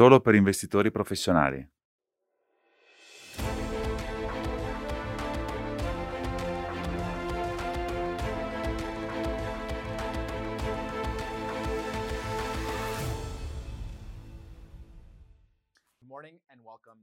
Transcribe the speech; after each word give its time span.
solo 0.00 0.22
per 0.22 0.34
investitori 0.34 0.90
professionali. 0.90 1.58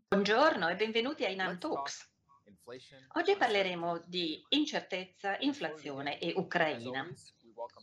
Buongiorno 0.07 0.68
e 0.68 0.75
benvenuti 0.75 1.23
ai 1.23 1.36
NAM 1.36 1.59
Talks. 1.59 2.11
Oggi 3.14 3.36
parleremo 3.38 4.05
di 4.07 4.43
incertezza, 4.50 5.38
inflazione 5.41 6.18
e 6.18 6.34
Ucraina. 6.36 7.07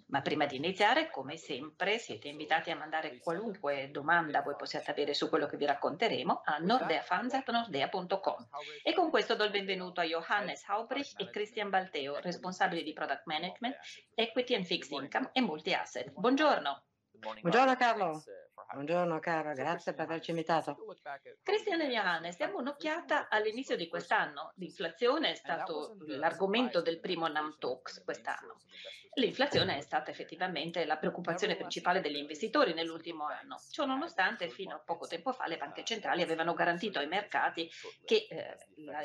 Ma 0.07 0.21
prima 0.21 0.47
di 0.47 0.57
iniziare, 0.57 1.11
come 1.11 1.37
sempre, 1.37 1.99
siete 1.99 2.29
invitati 2.29 2.71
a 2.71 2.77
mandare 2.77 3.19
qualunque 3.19 3.91
domanda 3.91 4.43
voi 4.43 4.55
possiate 4.57 4.91
avere 4.91 5.15
su 5.15 5.29
quello 5.29 5.47
che 5.47 5.57
vi 5.57 5.67
racconteremo 5.67 6.43
a 6.45 6.59
nordeafanz.nordea.com. 6.59 8.49
E 8.83 8.95
con 8.95 9.11
questo 9.11 9.35
do 9.35 9.45
il 9.45 9.51
benvenuto 9.51 10.01
a 10.01 10.05
Johannes 10.05 10.63
Haubrich 10.69 11.15
e 11.17 11.31
Christian 11.31 11.71
Balteo, 11.71 12.21
responsabili 12.21 12.83
di 12.83 12.93
Product 12.93 13.23
Management, 13.25 13.77
Equity 14.15 14.55
and 14.55 14.65
Fixed 14.65 14.93
Income 14.93 15.31
e 15.33 15.41
Multi 15.41 15.73
Asset. 15.73 16.13
Buongiorno. 16.13 16.85
Buongiorno 17.41 17.77
Carlo. 17.77 18.23
Buongiorno 18.73 19.19
caro, 19.19 19.53
grazie 19.53 19.95
per 19.95 20.05
averci 20.05 20.31
invitato. 20.31 20.77
Cristian 21.43 21.81
e 21.81 21.89
Johannes, 21.89 22.37
diamo 22.37 22.59
un'occhiata 22.59 23.29
all'inizio 23.29 23.77
di 23.77 23.89
quest'anno. 23.89 24.53
L'inflazione 24.57 25.33
è 25.33 25.35
stato 25.35 25.97
l'argomento 26.07 26.81
del 26.81 27.01
primo 27.01 27.27
NAM 27.27 27.57
Talks 27.59 28.03
quest'anno. 28.05 28.59
L'inflazione 29.17 29.77
è 29.77 29.81
stata 29.81 30.11
effettivamente 30.11 30.85
la 30.85 30.97
preoccupazione 30.97 31.55
principale 31.55 32.01
degli 32.01 32.17
investitori 32.17 32.75
nell'ultimo 32.75 33.27
anno. 33.27 33.61
Ciò 33.71 33.85
nonostante, 33.85 34.49
fino 34.49 34.75
a 34.75 34.83
poco 34.85 35.07
tempo 35.07 35.33
fa 35.33 35.47
le 35.47 35.57
banche 35.57 35.85
centrali 35.85 36.23
avevano 36.23 36.53
garantito 36.53 36.99
ai 36.99 37.07
mercati 37.07 37.71
che 38.05 38.27
eh, 38.29 38.57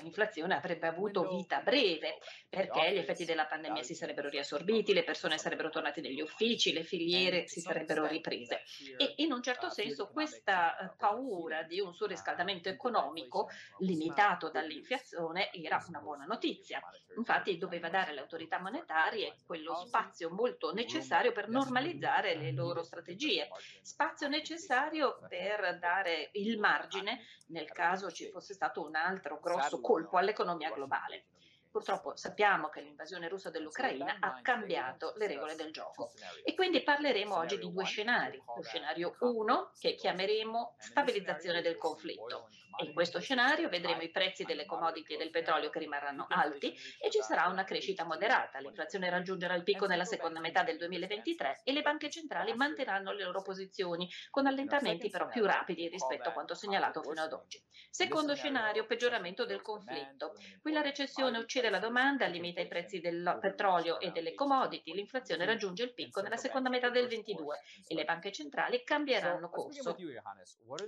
l'inflazione 0.02 0.56
avrebbe 0.56 0.88
avuto 0.88 1.28
vita 1.28 1.62
breve, 1.62 2.18
perché 2.50 2.92
gli 2.92 2.98
effetti 2.98 3.24
della 3.24 3.46
pandemia 3.46 3.84
si 3.84 3.94
sarebbero 3.94 4.30
riassorbiti, 4.30 4.94
le 4.94 5.04
persone 5.04 5.38
sarebbero 5.38 5.70
tornate 5.70 6.02
negli 6.02 6.22
uffici, 6.22 6.74
le 6.74 6.84
filiere 6.84 7.48
si 7.48 7.60
sarebbero 7.62 8.08
riprese. 8.08 8.64
E 8.98 9.14
in 9.18 9.32
un 9.32 9.39
certo 9.42 9.70
senso 9.70 10.08
questa 10.08 10.78
eh, 10.78 10.96
paura 10.98 11.64
di 11.64 11.80
un 11.80 11.94
surriscaldamento 11.94 12.70
economico 12.70 13.50
limitato 13.80 14.50
dall'inflazione 14.50 15.52
era 15.54 15.84
una 15.88 16.00
buona 16.00 16.26
notizia. 16.26 16.82
Infatti 17.16 17.58
doveva 17.58 17.90
dare 17.90 18.12
alle 18.12 18.22
autorità 18.22 18.60
monetarie 18.60 19.38
quello 19.46 19.76
spazio 19.86 20.30
molto 20.30 20.74
necessario 20.74 21.32
per 21.32 21.50
normalizzare 21.50 22.36
le 22.36 22.52
loro 22.52 22.84
strategie, 22.84 23.50
spazio 23.82 24.28
necessario 24.28 25.20
per 25.28 25.78
dare 25.80 26.30
il 26.34 26.60
margine 26.60 27.20
nel 27.48 27.72
caso 27.72 28.12
ci 28.12 28.30
fosse 28.30 28.54
stato 28.54 28.86
un 28.86 28.96
altro 28.96 29.40
grosso 29.40 29.80
colpo 29.82 30.18
all'economia 30.18 30.72
globale. 30.72 31.26
Purtroppo 31.72 32.16
sappiamo 32.16 32.70
che 32.70 32.82
l'invasione 32.82 33.28
russa 33.28 33.52
dell'Ucraina 33.52 34.18
ha 34.20 34.42
cambiato 34.42 35.14
le 35.18 35.28
regole 35.28 35.56
del 35.56 35.72
gioco. 35.72 36.12
e 36.44 36.56
quindi 36.56 36.82
parleremo 36.82 37.36
oggi 37.36 37.58
di 37.60 37.72
due 37.72 37.86
scenari. 37.86 38.42
Lo 38.56 38.64
scenario 38.64 39.16
1 39.20 39.72
che 39.80 39.94
chiameremo 39.94 40.76
stabilizzazione 40.80 41.62
del 41.62 41.78
conflitto. 41.78 42.50
e 42.82 42.86
in 42.86 42.94
questo 42.94 43.20
scenario 43.20 43.68
vedremo 43.68 44.02
i 44.02 44.10
prezzi 44.10 44.46
delle 44.46 44.66
commodity 44.66 45.16
e 45.16 45.18
del 45.18 45.32
petrolio 45.32 45.70
che 45.70 45.80
rimarranno 45.80 46.28
alti 46.30 46.74
e 47.00 47.10
ci 47.10 47.22
sarà 47.22 47.48
una 47.48 47.66
crescita 47.66 48.06
moderata. 48.06 48.60
L'inflazione 48.60 49.10
raggiungerà 49.10 49.54
il 49.56 49.64
picco 49.64 49.86
nella 49.86 50.06
seconda 50.06 50.40
metà 50.40 50.64
del 50.64 50.78
2023 50.78 51.62
e 51.66 51.74
le 51.74 51.82
banche 51.82 52.10
centrali 52.10 52.54
manterranno 52.54 53.12
le 53.12 53.24
loro 53.24 53.42
posizioni 53.42 54.10
con 54.30 54.48
allentamenti 54.48 55.10
però 55.10 55.28
più 55.28 55.46
rapidi 55.46 55.90
rispetto 55.90 56.30
a 56.30 56.32
quanto 56.32 56.56
segnalato 56.56 57.02
fino 57.04 57.22
ad 57.22 57.34
oggi. 57.34 57.62
Secondo 57.90 58.34
scenario, 58.36 58.86
peggioramento 58.86 59.46
del 59.46 59.62
conflitto. 59.62 60.34
Qui 60.62 60.72
la 60.72 60.82
recessione 60.82 61.38
uccide 61.60 61.70
la 61.70 61.80
domanda, 61.80 62.26
limita 62.28 62.62
i 62.62 62.68
prezzi 62.68 63.00
del 63.00 63.38
petrolio 63.42 64.00
e 64.00 64.12
delle 64.12 64.34
commodity, 64.34 64.94
l'inflazione 64.94 65.46
raggiunge 65.46 65.84
il 65.84 65.94
picco 65.94 66.22
nella 66.22 66.38
seconda 66.38 66.70
metà 66.70 66.90
del 66.90 67.08
2022 67.08 67.60
e 67.88 67.96
le 67.96 68.06
banche 68.06 68.32
centrali 68.32 68.84
cambieranno 68.84 69.50
corso. 69.50 69.96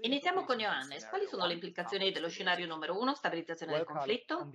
Iniziamo 0.01 0.45
con 0.45 0.57
Johannes. 0.57 1.07
Quali 1.07 1.27
sono 1.27 1.45
le 1.45 1.53
implicazioni 1.53 2.11
dello 2.11 2.29
scenario 2.29 2.65
numero 2.67 2.97
uno, 2.97 3.13
stabilizzazione 3.13 3.73
del 3.73 3.83
conflitto? 3.83 4.49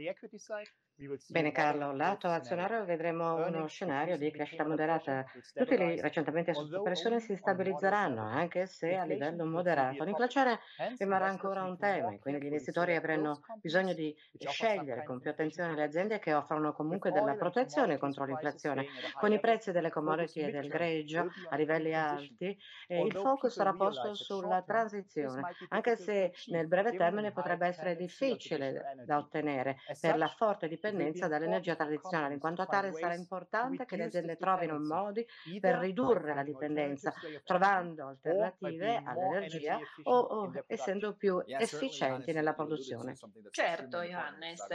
Bene 1.29 1.53
Carlo, 1.53 1.95
lato 1.95 2.29
azionario 2.29 2.83
vedremo 2.87 3.35
uno 3.47 3.67
scenario 3.67 4.17
di 4.17 4.31
crescita 4.31 4.67
moderata. 4.67 5.27
Tutti 5.53 5.75
i 5.75 6.01
recentemente 6.01 6.55
sotto 6.55 6.81
pressione 6.81 7.21
si 7.21 7.37
stabilizzeranno, 7.37 8.23
anche 8.23 8.67
se 8.67 8.95
a 8.95 9.05
livello 9.05 9.45
moderato. 9.45 10.05
L'inflazione 10.05 10.61
rimarrà 10.97 11.27
ancora 11.27 11.65
un 11.65 11.77
tema, 11.77 12.17
quindi 12.19 12.41
gli 12.41 12.47
investitori 12.47 12.95
avranno 12.95 13.41
bisogno 13.61 13.93
di 13.93 14.17
scegliere 14.39 15.05
con 15.05 15.21
più 15.21 15.29
attenzione 15.29 15.75
le 15.75 15.83
aziende 15.83 16.06
che 16.19 16.33
offrono 16.35 16.73
comunque 16.73 17.11
della 17.11 17.35
protezione 17.35 17.99
contro 17.99 18.25
l'inflazione. 18.25 18.87
Con 19.19 19.33
i 19.33 19.41
prezzi 19.41 19.73
delle 19.73 19.91
commodity 19.91 20.41
e 20.41 20.51
del 20.51 20.69
greggio 20.69 21.27
a 21.49 21.57
livelli 21.57 21.95
alti, 21.95 22.57
eh, 22.87 23.05
il 23.05 23.15
focus 23.15 23.55
sarà 23.55 23.75
posto 23.75 24.15
sulla 24.15 24.63
transizione, 24.63 25.43
anche 25.69 25.97
se 25.97 26.33
nel 26.47 26.67
breve 26.69 26.95
termine 26.95 27.33
potrebbe 27.33 27.67
essere 27.67 27.97
difficile 27.97 28.89
da 29.05 29.19
ottenere 29.19 29.77
per 30.01 30.17
la 30.17 30.29
forte 30.29 30.69
dipendenza 30.69 30.85
dipendenza 30.87 31.29
dall'energia 31.29 31.75
tradizionale. 31.75 32.35
In 32.35 32.41
quanto 32.41 32.67
tale 32.67 32.93
sarà 32.93 33.15
importante 33.15 33.85
che 33.85 33.97
le 33.97 34.05
aziende 34.05 34.37
trovino 34.37 34.79
modi 34.79 35.27
per 35.61 35.77
ridurre 35.77 36.35
la 36.35 36.43
dipendenza, 36.43 37.13
trovando 37.45 38.09
alternative 38.09 39.03
all'energia 39.05 39.79
o, 40.05 40.19
o 40.19 40.53
essendo 40.67 41.15
più 41.17 41.43
efficienti 41.47 42.33
nella 42.33 42.55
produzione. 42.55 43.15
Certo, 43.51 44.03
Johannes, 44.03 44.67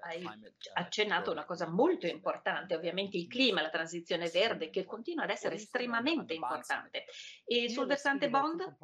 hai 0.00 0.24
accennato 0.74 1.30
una 1.30 1.44
cosa 1.44 1.68
molto 1.68 2.06
importante, 2.06 2.74
ovviamente 2.74 3.16
il 3.16 3.26
clima, 3.28 3.60
la 3.62 3.70
transizione 3.70 4.28
verde, 4.28 4.70
che 4.70 4.84
continua 4.84 5.24
ad 5.24 5.30
essere 5.30 5.56
estremamente 5.56 6.34
importante. 6.34 7.04
E 7.44 7.68
sul 7.68 7.86
versante 7.86 8.28
bond? 8.28 8.76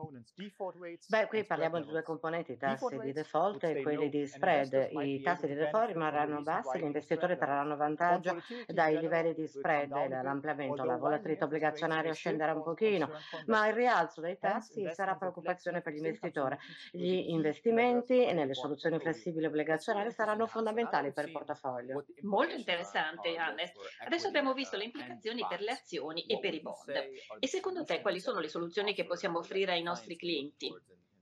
Beh, 1.08 1.26
qui 1.26 1.44
parliamo 1.44 1.80
di 1.80 1.88
due 1.88 2.02
componenti, 2.02 2.52
i 2.52 2.56
tassi 2.56 2.98
di 2.98 3.12
default 3.12 3.64
e 3.64 3.82
quelli 3.82 4.08
di 4.08 4.26
spread. 4.26 4.90
I 4.92 5.20
tassi 5.22 5.46
di 5.46 5.54
default 5.54 5.88
rimarranno 5.88 6.42
bassi 6.42 6.78
gli 6.78 6.84
investitori 6.84 7.36
trarranno 7.36 7.76
vantaggio 7.76 8.36
dai 8.66 8.98
livelli 8.98 9.34
di 9.34 9.46
spread 9.46 9.94
e 9.96 10.08
dall'ampliamento. 10.08 10.84
La 10.84 10.96
volatilità 10.96 11.44
obbligazionaria 11.44 12.12
scenderà 12.12 12.54
un 12.54 12.62
pochino, 12.62 13.10
ma 13.46 13.66
il 13.68 13.74
rialzo 13.74 14.20
dei 14.20 14.38
tassi 14.38 14.88
sarà 14.90 15.14
preoccupazione 15.16 15.80
per 15.80 15.92
gli 15.92 15.96
investitori. 15.98 16.56
Gli 16.90 17.30
investimenti 17.30 18.32
nelle 18.32 18.54
soluzioni 18.54 18.98
flessibili 18.98 19.46
obbligazionarie 19.46 20.10
saranno 20.10 20.46
fondamentali 20.46 21.12
per 21.12 21.24
il 21.26 21.30
portafoglio. 21.32 21.77
Molto 22.22 22.54
interessante, 22.54 23.36
Hannes. 23.36 23.72
Adesso 24.04 24.28
abbiamo 24.28 24.52
visto 24.52 24.76
le 24.76 24.84
implicazioni 24.84 25.44
per 25.48 25.60
le 25.60 25.72
azioni 25.72 26.22
e 26.26 26.38
per 26.38 26.54
i 26.54 26.60
bond. 26.60 26.92
E 27.38 27.46
secondo 27.46 27.84
te 27.84 28.00
quali 28.00 28.20
sono 28.20 28.40
le 28.40 28.48
soluzioni 28.48 28.94
che 28.94 29.04
possiamo 29.04 29.38
offrire 29.38 29.72
ai 29.72 29.82
nostri 29.82 30.16
clienti? 30.16 30.72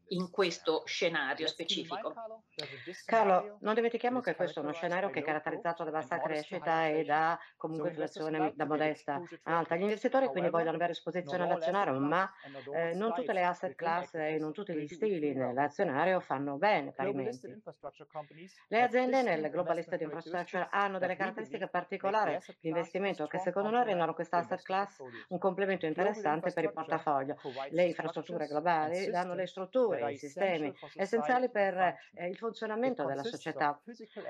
In 0.09 0.31
questo 0.31 0.83
scenario 0.87 1.47
specifico. 1.47 2.15
Carlo, 3.05 3.59
non 3.61 3.75
dimentichiamo 3.75 4.21
che 4.21 4.35
questo 4.35 4.61
è 4.61 4.63
uno 4.63 4.73
scenario 4.73 5.11
che 5.11 5.21
è 5.21 5.23
caratterizzato 5.23 5.85
da 5.85 5.91
bassa 5.91 6.21
crescita 6.21 6.87
e 6.87 7.05
da 7.05 7.39
comunque 7.57 7.89
inflazione 7.89 8.53
da 8.55 8.65
modesta 8.67 9.21
alta. 9.45 9.77
Gli 9.77 9.83
investitori 9.83 10.27
quindi 10.29 10.51
vogliono 10.51 10.77
avere 10.77 10.93
esposizione 10.93 11.45
all'azionario, 11.45 11.99
ma 11.99 12.31
eh, 12.75 12.95
non 12.95 13.13
tutte 13.15 13.33
le 13.33 13.43
asset 13.43 13.75
class 13.75 14.15
e 14.15 14.39
non 14.39 14.53
tutti 14.53 14.75
gli 14.75 14.87
stili 14.87 15.35
nell'azionario 15.35 16.21
fanno 16.21 16.57
bene 16.57 16.93
parimenti. 16.93 17.63
Le 18.69 18.83
aziende 18.83 19.23
nel 19.23 19.51
Global 19.51 19.77
Listed 19.77 20.01
Infrastructure 20.01 20.69
hanno 20.71 20.99
delle 20.99 21.17
caratteristiche 21.17 21.69
particolari 21.69 22.39
di 22.61 22.69
investimento 22.69 23.27
che 23.27 23.39
secondo 23.39 23.71
noi 23.71 23.85
rendono 23.85 24.15
questa 24.15 24.39
asset 24.39 24.63
class 24.63 25.03
un 25.29 25.39
complemento 25.39 25.87
interessante 25.87 26.53
per 26.53 26.65
il 26.65 26.73
portafoglio. 26.73 27.37
Le 27.71 27.85
infrastrutture 27.85 28.47
globali 28.47 29.11
danno 29.11 29.35
le 29.35 29.47
strutture 29.47 29.96
i 29.99 30.17
sistemi 30.17 30.73
essenziali 30.95 31.51
per 31.51 31.77
eh, 32.15 32.29
il 32.29 32.37
funzionamento 32.37 33.05
della 33.05 33.25
società. 33.25 33.81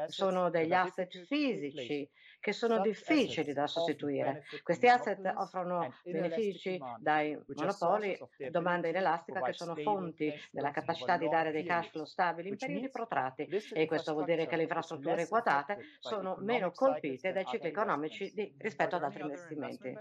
Sono 0.06 0.50
degli 0.50 0.72
asset 0.72 1.24
fisici 1.26 2.08
che 2.40 2.52
sono 2.52 2.80
difficili 2.80 3.52
da 3.52 3.66
sostituire. 3.66 4.44
Questi 4.62 4.88
asset 4.88 5.32
offrono 5.34 5.92
benefici 6.04 6.78
dai 6.98 7.38
monopoli, 7.46 8.18
domanda 8.50 8.88
inelastica 8.88 9.40
che 9.42 9.52
sono 9.52 9.74
fonti 9.74 10.32
della 10.50 10.70
capacità 10.70 11.16
di 11.16 11.28
dare 11.28 11.50
dei 11.50 11.64
cash 11.64 11.90
flow 11.90 12.04
stabili 12.04 12.50
in 12.50 12.56
periodi 12.56 12.88
protratti 12.88 13.48
e 13.72 13.86
questo 13.86 14.12
vuol 14.12 14.26
dire 14.26 14.46
che 14.46 14.56
le 14.56 14.62
infrastrutture 14.62 15.26
quotate 15.26 15.78
sono 15.98 16.36
meno 16.38 16.70
colpite 16.70 17.32
dai 17.32 17.44
cicli 17.46 17.68
economici 17.68 18.32
di, 18.32 18.54
rispetto 18.58 18.96
ad 18.96 19.04
altri 19.04 19.22
investimenti. 19.22 19.96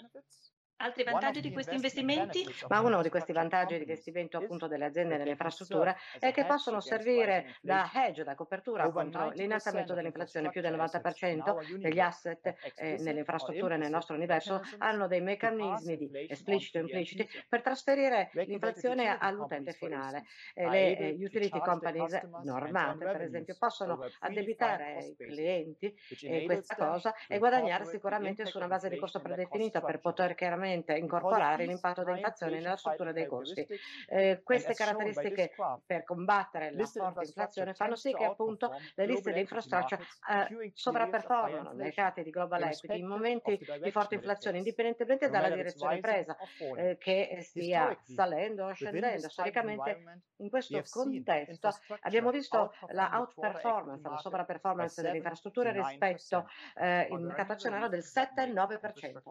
Altri 0.77 1.03
vantaggi 1.03 1.39
di 1.39 1.53
questi 1.53 1.75
investimenti? 1.75 2.45
Ma 2.67 2.81
uno 2.81 3.01
di 3.01 3.07
questi 3.07 3.31
vantaggi 3.31 3.75
di 3.75 3.81
investimento 3.81 4.37
appunto 4.37 4.67
delle 4.67 4.83
aziende 4.83 5.15
nelle 5.15 5.31
infrastrutture 5.31 5.95
è 6.19 6.33
che 6.33 6.45
possono 6.45 6.81
servire 6.81 7.55
da 7.61 7.89
hedge, 7.93 8.25
da 8.25 8.35
copertura 8.35 8.89
contro 8.91 9.29
l'innalzamento 9.29 9.93
dell'inflazione. 9.93 10.49
Più 10.49 10.59
del 10.59 10.75
90% 10.75 11.77
degli 11.77 11.99
asset 11.99 12.55
eh, 12.75 12.97
nelle 12.99 13.19
infrastrutture 13.19 13.77
nel 13.77 13.89
nostro 13.89 14.15
universo 14.15 14.61
hanno 14.79 15.07
dei 15.07 15.21
meccanismi 15.21 15.95
di 15.95 16.09
espliciti 16.27 16.77
o 16.77 16.81
impliciti 16.81 17.27
per 17.47 17.61
trasferire 17.61 18.29
l'inflazione 18.33 19.17
all'utente 19.17 19.71
finale. 19.71 20.25
Eh, 20.53 20.69
le 20.69 20.97
eh, 20.97 21.17
utility 21.17 21.59
companies 21.59 22.21
normate, 22.43 23.05
per 23.05 23.21
esempio, 23.21 23.55
possono 23.57 24.05
addebitare 24.19 24.97
ai 24.97 25.15
clienti 25.15 25.95
eh, 26.23 26.43
questa 26.43 26.75
cosa 26.75 27.13
e 27.29 27.37
guadagnare 27.37 27.85
sicuramente 27.85 28.45
su 28.45 28.57
una 28.57 28.67
base 28.67 28.89
di 28.89 28.97
costo 28.97 29.21
predefinita 29.21 29.79
per 29.79 29.99
poter 29.99 30.35
chiaramente 30.35 30.63
sicuramente 30.65 30.93
incorporare 30.93 31.65
l'impatto 31.65 32.03
dell'inflazione 32.03 32.59
nella 32.59 32.75
struttura 32.75 33.11
dei 33.11 33.27
costi. 33.27 33.65
Eh, 34.07 34.41
queste 34.43 34.73
caratteristiche 34.73 35.51
per 35.85 36.03
combattere 36.03 36.71
la 36.71 36.85
forte 36.85 37.25
inflazione 37.25 37.73
fanno 37.73 37.95
sì 37.95 38.13
che 38.13 38.25
appunto 38.25 38.71
le 38.95 39.05
liste 39.05 39.31
di 39.31 39.39
infrastrutture 39.39 40.01
eh, 40.29 40.71
sovrapperformano 40.73 41.71
nei 41.71 41.85
mercati 41.85 42.23
di 42.23 42.29
global 42.31 42.63
equity 42.63 42.99
in 42.99 43.07
momenti 43.07 43.59
di 43.81 43.91
forte 43.91 44.15
inflazione, 44.15 44.57
indipendentemente 44.57 45.29
dalla 45.29 45.49
direzione 45.49 45.99
presa, 45.99 46.35
eh, 46.75 46.97
che 46.97 47.37
stia 47.41 47.97
salendo 48.03 48.65
o 48.65 48.73
scendendo. 48.73 49.29
Storicamente 49.29 50.23
in 50.37 50.49
questo 50.49 50.81
contesto 50.89 51.69
abbiamo 52.01 52.31
visto 52.31 52.73
la 52.89 53.11
outperformance, 53.13 54.09
la 54.09 54.17
sovrapperformance 54.17 55.01
delle 55.01 55.17
infrastrutture 55.17 55.71
rispetto 55.71 56.47
eh, 56.75 57.07
il 57.11 57.19
mercato 57.19 57.53
azionario 57.53 57.87
del 57.87 58.03
7-9%. 58.03 59.21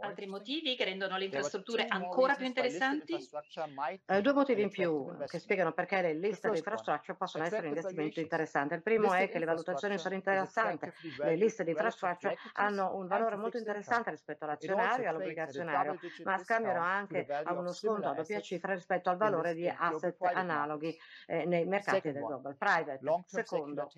Altri 0.00 0.26
motivi? 0.26 0.57
Motivi 0.58 0.76
che 0.76 0.84
rendono 0.84 1.16
le 1.16 1.24
infrastrutture 1.24 1.86
ancora 1.88 2.34
più 2.34 2.46
interessanti? 2.46 3.16
Eh, 4.06 4.20
due 4.20 4.32
motivi 4.32 4.62
in 4.62 4.70
più 4.70 5.16
che 5.26 5.38
spiegano 5.38 5.72
perché 5.72 6.00
le 6.02 6.14
liste 6.14 6.50
di 6.50 6.58
infrastrutture 6.58 7.16
possono 7.16 7.44
essere 7.44 7.68
un 7.68 7.76
investimento 7.76 8.20
interessante. 8.20 8.74
Il 8.74 8.82
primo 8.82 9.12
è 9.12 9.28
che 9.28 9.38
le 9.38 9.44
valutazioni 9.44 9.98
sono 9.98 10.14
interessanti. 10.14 10.90
Le 11.18 11.36
liste 11.36 11.64
di 11.64 11.70
infrastrutture 11.70 12.36
hanno 12.54 12.96
un 12.96 13.06
valore 13.06 13.36
molto 13.36 13.56
interessante 13.56 14.10
rispetto 14.10 14.44
all'azionario 14.44 15.04
e 15.04 15.08
all'obbligazionario, 15.08 15.98
ma 16.24 16.38
scambiano 16.38 16.80
anche 16.80 17.26
a 17.26 17.52
uno 17.52 17.72
sconto 17.72 18.08
a 18.08 18.14
doppia 18.14 18.40
cifra 18.40 18.74
rispetto 18.74 19.10
al 19.10 19.16
valore 19.16 19.54
di 19.54 19.68
asset 19.68 20.16
analoghi 20.20 20.96
eh, 21.26 21.44
nei 21.46 21.66
mercati 21.66 22.12
del 22.12 22.22
global. 22.22 22.56
Private. 22.56 23.00
Secondo, 23.26 23.88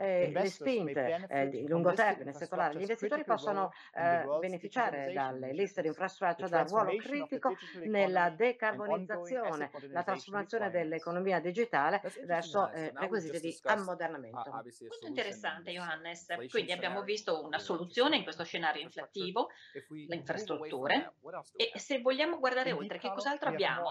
eh, 0.00 0.30
le 0.32 0.46
spinte 0.46 1.26
eh, 1.28 1.48
di 1.48 1.66
lungo 1.66 1.92
termine 1.92 2.32
secolare. 2.32 2.74
Gli 2.74 2.80
investitori 2.80 3.24
possono 3.24 3.72
eh, 3.92 4.24
beneficiare 4.40 5.12
dalle 5.12 5.52
liste 5.52 5.82
di 5.82 5.88
infrastrutture 5.88 6.48
dal 6.48 6.66
ruolo 6.66 6.96
critico 6.96 7.54
nella 7.84 8.30
decarbonizzazione, 8.30 9.70
la 9.90 10.02
trasformazione 10.02 10.70
dell'economia 10.70 11.40
digitale 11.40 12.00
verso 12.24 12.70
eh, 12.70 12.92
requisiti 12.94 13.40
di 13.40 13.58
ammodernamento. 13.64 14.50
Molto 14.50 15.06
interessante, 15.06 15.72
Johannes. 15.72 16.26
Quindi 16.50 16.72
abbiamo 16.72 17.02
visto 17.02 17.44
una 17.44 17.58
soluzione 17.58 18.16
in 18.16 18.22
questo 18.22 18.44
scenario 18.44 18.82
inflattivo, 18.82 19.50
le 20.06 20.14
infrastrutture, 20.14 21.12
e 21.56 21.78
se 21.78 22.00
vogliamo 22.00 22.38
guardare 22.38 22.72
oltre, 22.72 22.98
che 22.98 23.10
cos'altro 23.12 23.50
abbiamo? 23.50 23.90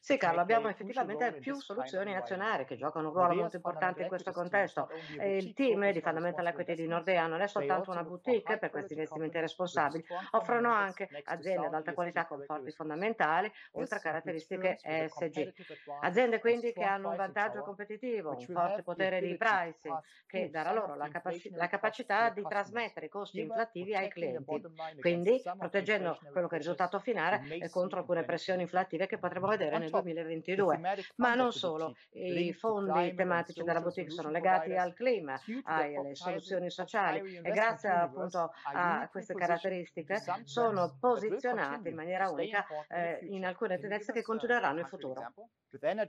Sì, 0.00 0.16
Carlo, 0.16 0.40
abbiamo 0.40 0.68
effettivamente 0.68 1.32
più 1.32 1.54
soluzioni 1.56 2.14
azionarie 2.14 2.64
che 2.64 2.76
giocano 2.76 3.08
un 3.08 3.14
ruolo 3.14 3.34
molto 3.34 3.56
importante 3.56 4.02
in 4.02 4.08
questo 4.08 4.30
contesto 4.32 4.88
il 5.20 5.52
team 5.54 5.90
di 5.90 6.00
Fundamental 6.00 6.46
Equity 6.46 6.74
di 6.74 6.86
Nordea 6.86 7.26
non 7.26 7.40
è 7.40 7.48
soltanto 7.48 7.90
una 7.90 8.02
boutique 8.02 8.58
per 8.58 8.70
questi 8.70 8.92
investimenti 8.92 9.38
responsabili, 9.40 10.04
offrono 10.32 10.72
anche 10.72 11.08
aziende 11.24 11.66
ad 11.66 11.74
alta 11.74 11.94
qualità 11.94 12.26
con 12.26 12.42
forti 12.44 12.70
fondamentali, 12.72 13.50
oltre 13.72 13.96
a 13.96 14.00
caratteristiche 14.00 14.78
ESG. 14.82 15.52
Aziende 16.00 16.40
quindi 16.40 16.72
che 16.72 16.84
hanno 16.84 17.10
un 17.10 17.16
vantaggio 17.16 17.62
competitivo, 17.62 18.30
un 18.30 18.46
forte 18.46 18.82
potere 18.82 19.20
di 19.20 19.36
pricing 19.36 20.00
che 20.26 20.50
darà 20.50 20.72
loro 20.72 20.94
la, 20.94 21.08
capaci- 21.08 21.50
la 21.50 21.68
capacità 21.68 22.30
di 22.30 22.42
trasmettere 22.42 23.06
i 23.06 23.08
costi 23.08 23.40
inflattivi 23.40 23.94
ai 23.94 24.08
clienti, 24.08 24.62
quindi 25.00 25.40
proteggendo 25.56 26.18
quello 26.32 26.46
che 26.46 26.54
è 26.54 26.58
il 26.58 26.64
risultato 26.64 26.98
finale 26.98 27.42
e 27.58 27.68
contro 27.70 28.00
alcune 28.00 28.24
pressioni 28.24 28.62
inflattive 28.62 29.06
che 29.06 29.18
potremo 29.18 29.46
vedere 29.48 29.78
nel 29.78 29.90
2022. 29.90 30.80
Ma 31.16 31.34
non 31.34 31.52
solo, 31.52 31.94
i 32.10 32.52
fondi 32.52 33.14
tematici 33.14 33.62
della 33.62 33.80
boutique 33.80 34.10
sono 34.10 34.30
legati 34.30 34.74
al 34.74 34.94
clima, 34.98 35.40
alle 35.62 36.16
soluzioni 36.16 36.70
sociali 36.70 37.36
e 37.40 37.50
grazie 37.52 37.88
appunto 37.88 38.50
a 38.72 39.08
queste 39.08 39.34
caratteristiche 39.34 40.16
sono 40.42 40.96
posizionate 40.98 41.90
in 41.90 41.94
maniera 41.94 42.28
unica 42.28 42.66
eh, 42.88 43.20
in 43.22 43.46
alcune 43.46 43.78
tendenze 43.78 44.12
che 44.12 44.22
continueranno 44.22 44.80
in 44.80 44.86
futuro. 44.86 45.32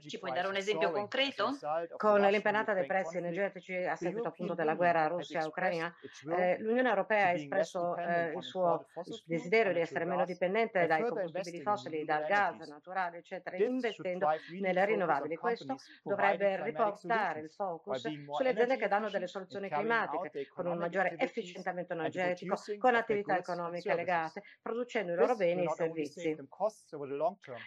Ci 0.08 0.18
puoi 0.18 0.32
dare 0.32 0.48
un 0.48 0.56
esempio 0.56 0.90
concreto? 0.90 1.56
Con 1.96 2.20
l'impennata 2.20 2.72
dei 2.72 2.86
prezzi 2.86 3.18
energetici 3.18 3.74
a 3.74 3.94
seguito 3.94 4.28
appunto 4.28 4.54
della 4.54 4.74
guerra 4.74 5.06
Russia-Ucraina, 5.06 5.94
eh, 6.36 6.58
l'Unione 6.58 6.88
Europea 6.88 7.26
ha 7.26 7.32
espresso 7.32 7.96
eh, 7.96 8.32
il 8.32 8.42
suo 8.42 8.86
desiderio 9.26 9.72
di 9.72 9.80
essere 9.80 10.04
meno 10.04 10.24
dipendente 10.24 10.86
dai 10.86 11.02
combustibili 11.02 11.62
fossili, 11.62 12.04
dal 12.04 12.24
gas 12.26 12.58
naturale, 12.66 13.18
eccetera, 13.18 13.56
investendo 13.56 14.26
nelle 14.58 14.84
rinnovabili. 14.84 15.36
Questo 15.36 15.76
dovrebbe 16.02 16.62
riportare 16.64 17.40
il 17.40 17.50
focus 17.50 18.00
sulle 18.00 18.48
aziende 18.48 18.69
che 18.76 18.88
danno 18.88 19.08
delle 19.08 19.26
soluzioni 19.26 19.68
climatiche, 19.68 20.48
con 20.48 20.66
un 20.66 20.78
maggiore 20.78 21.14
efficientamento 21.18 21.92
energetico, 21.92 22.56
con 22.78 22.94
attività 22.94 23.38
economiche 23.38 23.94
legate, 23.94 24.42
producendo 24.62 25.12
i 25.12 25.16
loro 25.16 25.36
beni 25.36 25.64
e 25.64 25.70
servizi. 25.70 26.36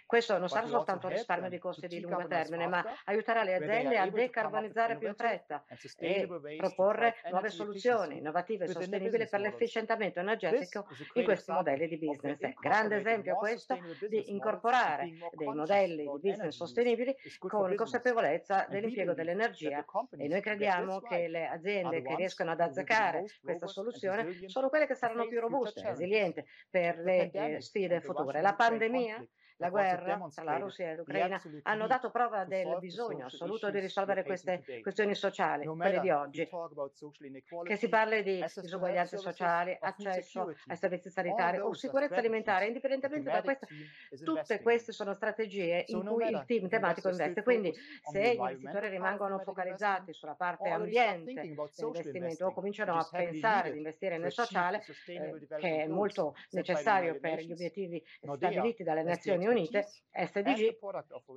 Questo 0.06 0.38
non 0.38 0.50
sarà 0.50 0.68
soltanto 0.68 1.08
un 1.08 1.14
risparmio 1.14 1.50
di 1.50 1.60
costi 1.60 1.88
di 1.88 2.00
lungo 2.00 2.26
termine, 2.28 2.68
ma 2.68 2.84
aiuterà 3.06 3.44
le 3.44 3.56
aziende 3.56 3.98
a 3.98 4.10
decarbonizzare 4.10 4.98
più 4.98 5.08
in 5.08 5.16
fretta 5.16 5.64
e 5.98 6.28
proporre 6.58 7.16
nuove 7.32 7.50
soluzioni 7.50 8.18
innovative 8.18 8.66
e 8.66 8.68
sostenibili 8.70 9.28
per 9.28 9.40
l'efficientamento 9.40 10.20
energetico 10.20 10.86
in 11.14 11.24
questi 11.24 11.52
modelli 11.52 11.88
di 11.88 11.98
business. 11.98 12.40
Grande 12.60 12.98
esempio 12.98 13.36
questo 13.36 13.78
di 14.08 14.32
incorporare 14.32 15.10
dei 15.32 15.48
modelli 15.48 16.04
di 16.04 16.30
business 16.30 16.56
sostenibili 16.56 17.16
con 17.40 17.76
consapevolezza 17.76 18.66
dell'impiego 18.70 19.14
dell'energia 19.14 19.86
e 20.18 20.28
noi 20.28 20.42
crediamo 20.42 20.93
che 21.02 21.28
le 21.28 21.48
aziende 21.48 22.02
che 22.02 22.16
riescono 22.16 22.52
ad 22.52 22.60
azzeccare 22.60 23.26
questa 23.42 23.68
soluzione 23.68 24.48
sono 24.48 24.70
quelle 24.70 24.88
che 24.88 24.96
saranno 24.96 25.28
più 25.28 25.40
robuste, 25.40 25.82
resilienti 25.82 26.44
per 26.70 26.98
le 26.98 27.32
eh, 27.32 27.62
sfide 27.62 28.02
future. 28.02 28.42
La 28.42 28.56
pandemia 28.56 29.26
la 29.64 29.70
guerra 29.70 30.30
tra 30.34 30.44
la 30.44 30.58
Russia 30.58 30.92
e 30.92 30.96
l'Ucraina 30.96 31.42
hanno 31.64 31.88
dato 31.88 32.12
prova 32.12 32.44
del 32.44 32.78
bisogno 32.80 33.26
assoluto 33.26 33.70
di 33.70 33.80
risolvere 33.80 34.24
queste 34.24 34.64
questioni 34.82 35.16
sociali, 35.16 35.66
quelle 35.66 36.00
di 36.00 36.10
oggi. 36.10 36.50
Che 37.64 37.76
si 37.78 37.88
parli 37.88 38.24
di 38.24 38.44
disuguaglianze 38.62 39.18
sociali, 39.18 39.78
accesso 39.80 40.54
ai 40.68 40.78
servizi 40.78 41.10
sanitari 41.10 41.60
o 41.60 41.74
sicurezza 41.74 42.16
alimentare, 42.16 42.68
indipendentemente 42.68 43.32
da 43.32 43.42
questo, 43.42 43.68
tutte 44.24 44.62
queste 44.62 44.92
sono 44.92 45.14
strategie 45.14 45.86
in 45.88 46.06
cui 46.06 46.28
il 46.28 46.44
team 46.46 46.68
tematico 46.68 47.10
investe. 47.10 47.44
Quindi 47.44 47.74
se 48.02 48.34
gli 48.34 48.40
investitori 48.40 48.90
rimangono 48.90 49.40
focalizzati 49.40 50.14
sulla 50.14 50.36
parte 50.36 50.70
ambiente 50.70 51.34
dell'investimento 51.34 52.46
o 52.48 52.54
cominciano 52.54 52.98
a 52.98 53.08
pensare 53.10 53.72
di 53.72 53.78
investire 53.78 54.18
nel 54.18 54.32
sociale, 54.32 54.84
eh, 55.06 55.48
che 55.58 55.84
è 55.84 55.88
molto 55.88 56.36
necessario 56.52 57.20
per 57.20 57.40
gli 57.40 57.52
obiettivi 57.52 58.04
stabiliti 58.20 58.84
dalle 58.84 59.04
Nazioni 59.04 59.14
Nazioni 59.14 59.46
Unite, 59.54 59.88
SDG, 60.12 60.78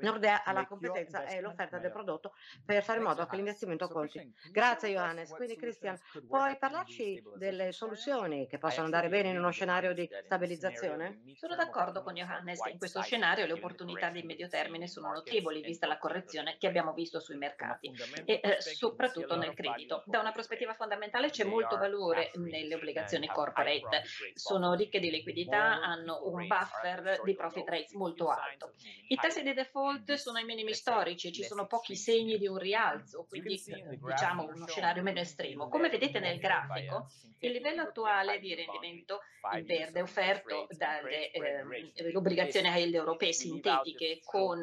Nordea 0.00 0.44
ha 0.44 0.52
la 0.52 0.66
competenza 0.66 1.24
e 1.26 1.40
l'offerta 1.40 1.78
del 1.78 1.90
prodotto 1.90 2.32
per 2.64 2.82
fare 2.82 2.98
in 2.98 3.04
modo 3.04 3.26
che 3.26 3.36
l'investimento 3.36 3.88
conti. 3.88 4.32
Grazie 4.50 4.90
Johannes. 4.90 5.30
Quindi 5.30 5.56
Christian, 5.56 5.98
puoi 6.26 6.56
parlarci 6.58 7.22
delle 7.36 7.72
soluzioni 7.72 8.46
che 8.46 8.58
possono 8.58 8.84
andare 8.84 9.08
bene 9.08 9.30
in 9.30 9.38
uno 9.38 9.50
scenario 9.50 9.92
di 9.92 10.08
stabilizzazione? 10.24 11.22
Sono 11.34 11.54
d'accordo 11.56 12.02
con 12.02 12.14
Johannes 12.14 12.60
che 12.60 12.70
in 12.70 12.78
questo 12.78 13.02
scenario 13.02 13.46
le 13.46 13.52
opportunità 13.52 14.10
di 14.10 14.22
medio 14.22 14.48
termine 14.48 14.86
sono 14.86 15.12
notevoli 15.12 15.62
vista 15.62 15.86
la 15.86 15.98
correzione 15.98 16.56
che 16.58 16.66
abbiamo 16.66 16.92
visto 16.92 17.20
sui 17.20 17.36
mercati 17.36 17.92
e 18.24 18.40
eh, 18.42 18.60
soprattutto 18.60 19.36
nel 19.36 19.54
credito. 19.54 20.02
Da 20.06 20.20
una 20.20 20.32
prospettiva 20.32 20.74
fondamentale 20.74 21.30
c'è 21.30 21.44
molto 21.44 21.76
valore 21.76 22.30
nelle 22.34 22.74
obbligazioni 22.74 23.26
corporate. 23.26 24.02
Sono 24.34 24.74
ricche 24.74 25.00
di 25.00 25.10
liquidità, 25.10 25.80
hanno 25.82 26.20
un 26.24 26.46
buffer 26.46 27.20
di 27.24 27.34
profit 27.34 27.68
rates 27.68 27.92
molto 27.96 28.28
alto. 28.28 28.74
I 29.08 29.16
tassi 29.16 29.42
di 29.42 29.52
default 29.52 30.14
sono 30.14 30.38
ai 30.38 30.44
minimi 30.44 30.74
storici, 30.74 31.32
ci 31.32 31.42
sono 31.42 31.66
pochi 31.66 31.96
segni 31.96 32.38
di 32.38 32.46
un 32.46 32.58
rialzo, 32.58 33.26
quindi 33.28 33.60
diciamo 33.60 34.44
uno 34.44 34.66
scenario 34.66 35.02
meno 35.02 35.20
estremo. 35.20 35.68
Come 35.68 35.88
vedete 35.88 36.20
nel 36.20 36.38
grafico, 36.38 37.08
il 37.40 37.52
livello 37.52 37.82
attuale 37.82 38.38
di 38.38 38.54
rendimento 38.54 39.20
in 39.54 39.64
verde 39.64 40.00
offerto 40.00 40.66
dalle 40.70 41.30
eh, 41.30 42.16
obbligazioni 42.16 42.68
yield 42.68 42.94
europee 42.94 43.32
sintetiche 43.32 44.20
con 44.24 44.62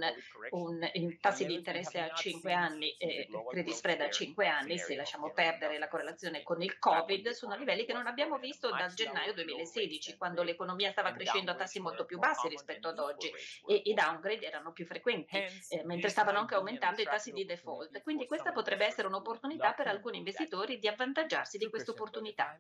un, 0.49 1.17
tassi 1.19 1.45
di 1.45 1.53
interesse 1.53 1.99
a 1.99 2.13
5 2.13 2.53
anni 2.53 2.95
e 2.97 3.27
credit 3.49 3.73
spread 3.73 4.01
a 4.01 4.09
5 4.09 4.47
anni, 4.47 4.77
se 4.77 4.95
lasciamo 4.95 5.31
perdere 5.31 5.77
la 5.77 5.87
correlazione 5.87 6.43
con 6.43 6.61
il 6.61 6.77
Covid, 6.79 7.29
sono 7.29 7.55
livelli 7.55 7.85
che 7.85 7.93
non 7.93 8.07
abbiamo 8.07 8.37
visto 8.37 8.69
dal 8.69 8.93
gennaio 8.93 9.33
2016, 9.33 10.17
quando 10.17 10.43
l'economia 10.43 10.91
stava 10.91 11.11
crescendo 11.11 11.51
a 11.51 11.55
tassi 11.55 11.79
molto 11.79 12.05
più 12.05 12.17
bassi 12.17 12.47
rispetto 12.47 12.89
ad 12.89 12.99
oggi 12.99 13.22
e 13.27 13.81
i 13.85 13.93
downgrade 13.93 14.45
erano 14.45 14.71
più 14.71 14.85
frequenti, 14.85 15.37
eh, 15.37 15.83
mentre 15.85 16.09
stavano 16.09 16.39
anche 16.39 16.55
aumentando 16.55 17.01
i 17.01 17.05
tassi 17.05 17.31
di 17.31 17.45
default. 17.45 18.01
Quindi 18.01 18.25
questa 18.25 18.51
potrebbe 18.51 18.85
essere 18.85 19.07
un'opportunità 19.07 19.73
per 19.73 19.87
alcuni 19.87 20.17
investitori 20.17 20.79
di 20.79 20.87
avvantaggiarsi 20.87 21.57
di 21.57 21.69
questa 21.69 21.91
opportunità. 21.91 22.57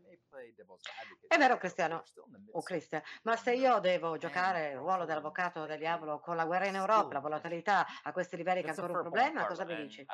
È 1.27 1.37
vero 1.37 1.57
Cristiano, 1.57 2.03
o 2.51 2.61
Cristian, 2.61 3.01
ma 3.23 3.35
se 3.35 3.53
io 3.53 3.79
devo 3.79 4.17
giocare 4.17 4.71
il 4.71 4.77
ruolo 4.77 5.05
dell'avvocato 5.05 5.65
del 5.65 5.77
diavolo 5.77 6.19
con 6.19 6.35
la 6.35 6.45
guerra 6.45 6.67
in 6.67 6.75
Europa, 6.75 7.13
la 7.13 7.19
volatilità 7.19 7.85
a 8.03 8.11
questi 8.11 8.35
livelli 8.35 8.61
che 8.61 8.67
è 8.67 8.69
ancora 8.71 8.93
un 8.93 9.01
problema, 9.01 9.45
cosa 9.45 9.65
mi 9.65 9.75
dici? 9.75 10.05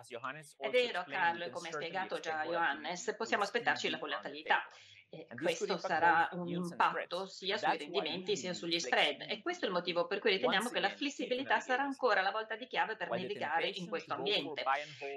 È 0.58 0.70
vero 0.70 1.04
Carlo, 1.08 1.44
e 1.46 1.50
come 1.50 1.70
ha 1.70 1.72
spiegato 1.72 2.20
già 2.20 2.44
Johannes, 2.44 3.16
possiamo 3.16 3.44
aspettarci 3.44 3.90
la 3.90 3.98
volatilità. 3.98 4.64
E 5.12 5.26
questo 5.42 5.78
sarà 5.78 6.30
un 6.34 6.48
impatto 6.48 7.26
sia 7.26 7.58
sui 7.58 7.78
rendimenti 7.78 8.38
sia 8.38 8.54
sugli 8.54 8.80
spread 8.80 9.26
e 9.28 9.42
questo 9.42 9.66
è 9.66 9.68
il 9.68 9.74
motivo 9.74 10.06
per 10.06 10.20
cui 10.20 10.30
riteniamo 10.30 10.70
che 10.70 10.80
la 10.80 10.90
flessibilità 10.90 11.60
sarà 11.60 11.82
ancora 11.82 12.22
la 12.22 12.30
volta 12.30 12.56
di 12.56 12.68
chiave 12.68 12.96
per 12.96 13.10
navigare 13.10 13.70
in 13.70 13.88
questo 13.90 14.14
ambiente. 14.14 14.64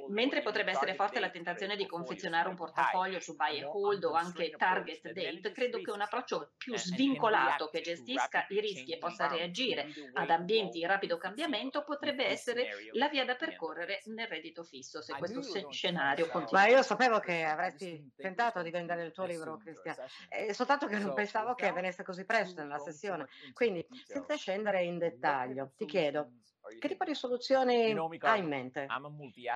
Mentre 0.09 0.41
potrebbe 0.41 0.71
essere 0.71 0.95
forte 0.95 1.21
la 1.21 1.29
tentazione 1.29 1.77
di 1.77 1.87
confezionare 1.87 2.49
un 2.49 2.55
portafoglio 2.55 3.21
su 3.21 3.37
buy 3.37 3.61
and 3.61 3.69
hold 3.71 4.05
o 4.05 4.13
anche 4.13 4.49
target 4.53 5.13
date, 5.13 5.53
credo 5.53 5.79
che 5.83 5.91
un 5.91 6.01
approccio 6.01 6.53
più 6.57 6.75
svincolato 6.75 7.69
che 7.69 7.83
gestisca 7.83 8.47
i 8.49 8.61
rischi 8.61 8.93
e 8.93 8.99
possa 8.99 9.27
reagire 9.27 9.89
ad 10.15 10.31
ambienti 10.31 10.81
in 10.81 10.87
rapido 10.87 11.19
cambiamento 11.19 11.85
potrebbe 11.85 12.25
essere 12.25 12.67
la 12.93 13.11
via 13.11 13.27
da 13.27 13.35
percorrere 13.35 14.01
nel 14.07 14.27
reddito 14.27 14.65
fisso 14.65 15.03
se 15.03 15.13
questo 15.19 15.71
scenario 15.71 16.29
continua. 16.29 16.63
Ma 16.63 16.69
io 16.69 16.83
sapevo 16.83 17.19
che 17.19 17.43
avresti 17.43 18.11
tentato 18.17 18.63
di 18.63 18.71
vendere 18.71 19.05
il 19.05 19.13
tuo 19.13 19.27
libro, 19.27 19.59
Cristiano 19.59 19.81
bestia. 19.83 20.05
Eh, 20.29 20.55
soltanto 20.55 20.87
che 20.87 20.99
non 20.99 21.13
pensavo 21.13 21.55
che 21.55 21.67
avvenisse 21.67 22.03
così 22.03 22.25
presto 22.25 22.61
nella 22.63 22.79
sessione. 22.79 23.27
Quindi, 23.53 23.87
senza 24.05 24.37
scendere 24.37 24.83
in 24.85 24.99
dettaglio, 24.99 25.73
ti 25.77 25.85
chiedo, 25.87 26.33
che 26.79 26.89
tipo 26.89 27.05
di 27.05 27.15
soluzioni 27.15 27.95
hai 28.21 28.39
in 28.39 28.47
mente? 28.47 28.87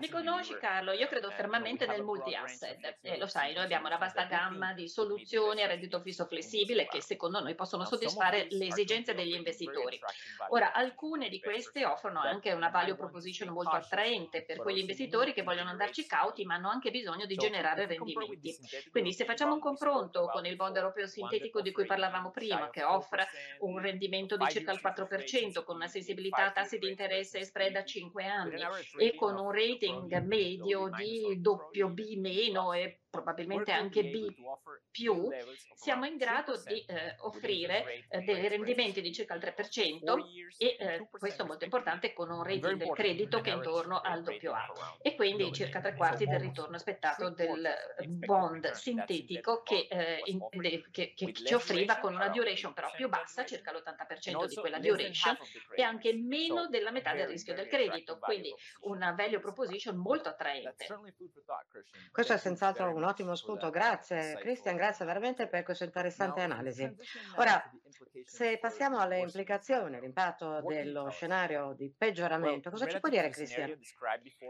Mi 0.01 0.09
conosci 0.09 0.57
Carlo, 0.59 0.93
io 0.93 1.07
credo 1.07 1.31
fermamente 1.31 1.87
nel 1.87 2.03
multi-asset. 2.03 2.99
Eh, 3.01 3.19
lo 3.19 3.27
sai, 3.27 3.55
noi 3.55 3.65
abbiamo 3.65 3.87
una 3.87 3.97
vasta 3.97 4.25
gamma 4.25 4.73
di 4.73 4.89
soluzioni 4.89 5.63
a 5.63 5.67
reddito 5.67 6.01
fisso 6.01 6.27
flessibile 6.27 6.87
che 6.87 7.01
secondo 7.01 7.41
noi 7.41 7.55
possono 7.55 7.85
soddisfare 7.85 8.47
le 8.51 8.67
esigenze 8.67 9.15
degli 9.15 9.35
investitori. 9.35 9.99
Ora, 10.49 10.73
alcune 10.73 11.29
di 11.29 11.41
queste 11.41 11.85
offrono 11.85 12.21
anche 12.21 12.53
una 12.53 12.69
value 12.69 12.97
proposition 12.97 13.53
molto 13.53 13.77
attraente 13.77 14.45
per 14.45 14.59
quegli 14.59 14.79
investitori 14.79 15.33
che 15.33 15.43
vogliono 15.43 15.71
andarci 15.71 16.07
cauti 16.07 16.45
ma 16.45 16.55
hanno 16.55 16.69
anche 16.69 16.91
bisogno 16.91 17.27
di 17.27 17.37
generare 17.37 17.87
rendimenti. 17.87 18.57
Quindi 18.91 19.13
se 19.13 19.25
facciamo 19.25 19.55
un 19.55 19.61
confronto 19.61 20.29
con 20.33 20.45
il 20.47 20.57
bond 20.57 20.77
europeo 20.77 21.07
sintetico 21.07 21.61
di 21.61 21.73
cui 21.73 21.87
parlavamo 21.87 22.31
prima, 22.31 22.71
che 22.71 22.83
offre 22.83 23.27
un 23.61 23.79
rendimento 23.79 24.37
di 24.37 24.47
circa 24.49 24.73
il 24.73 24.81
4% 24.83 25.65
con 25.65 25.77
una 25.77 25.87
sensibilità 25.87 26.47
a 26.47 26.51
tassi 26.51 26.79
di 26.79 26.89
interesse 26.89 27.06
spread 27.45 27.77
a 27.77 27.85
5 27.85 28.25
anni 28.25 28.61
e 28.99 29.15
con 29.15 29.37
un 29.37 29.51
rating 29.53 30.21
medio 30.23 30.89
di 30.91 31.41
doppio 31.41 31.89
B 31.89 32.17
e 32.73 33.01
probabilmente 33.17 33.73
anche 33.73 34.05
B 34.05 34.35
più, 34.91 35.29
siamo 35.75 36.07
in 36.07 36.17
grado 36.17 36.61
di 36.65 36.85
eh, 36.87 37.17
offrire 37.19 38.07
eh, 38.09 38.21
dei 38.21 38.49
rendimenti 38.49 39.01
di 39.03 39.13
circa 39.13 39.35
il 39.35 39.43
3% 39.43 40.57
e 40.57 40.77
eh, 40.79 41.09
questo 41.11 41.43
è 41.43 41.47
molto 41.47 41.65
importante 41.65 42.13
con 42.13 42.31
un 42.31 42.43
rating 42.43 42.77
del 42.77 42.93
credito 42.93 43.41
che 43.41 43.51
è 43.51 43.55
intorno 43.55 44.01
al 44.01 44.23
doppio 44.23 44.53
A 44.53 44.73
e 45.03 45.15
quindi 45.15 45.53
circa 45.53 45.81
tre 45.81 45.95
quarti 45.95 46.27
del 46.27 46.41
ritorno 46.41 46.77
aspettato 46.77 47.31
del 47.31 47.69
bond 48.05 48.71
sintetico 48.73 49.63
che, 49.63 49.87
eh, 49.91 50.23
in, 50.25 50.39
che, 50.91 51.13
che 51.15 51.33
ci 51.33 51.55
offriva 51.55 51.99
con 51.99 52.15
una 52.15 52.29
duration 52.29 52.73
però 52.73 52.91
più 52.93 53.09
bassa, 53.09 53.45
circa 53.45 53.73
l'80% 53.73 54.47
di 54.47 54.55
quella 54.55 54.79
duration 54.79 55.37
e 55.75 55.83
anche 55.83 56.15
meno 56.15 56.69
della 56.69 56.91
metà 56.91 57.15
del 57.15 57.29
rischio 57.29 57.55
del 57.55 57.69
credito, 57.69 58.19
quindi 58.19 58.55
una 58.81 59.13
value 59.13 59.41
proposition 59.41 59.97
molto 59.97 60.29
attraente. 60.29 60.87
Questo 62.11 62.33
è 62.33 62.39
senz'altro 62.39 62.95
un 62.95 63.01
ottimo 63.07 63.35
spunto, 63.35 63.71
grazie 63.71 64.37
Cristian, 64.39 64.77
grazie 64.77 65.05
veramente 65.05 65.47
per 65.47 65.63
questa 65.63 65.85
interessante 65.85 66.41
analisi. 66.41 66.95
Ora, 67.37 67.63
se 68.25 68.59
passiamo 68.59 68.99
alle 68.99 69.21
implicazioni, 69.21 70.01
l'impatto 70.01 70.61
dello 70.63 71.09
scenario 71.11 71.75
di 71.77 71.93
peggioramento, 71.97 72.71
cosa 72.71 72.87
ci 72.87 72.99
può 72.99 73.09
dire 73.09 73.29
Cristian? 73.29 73.79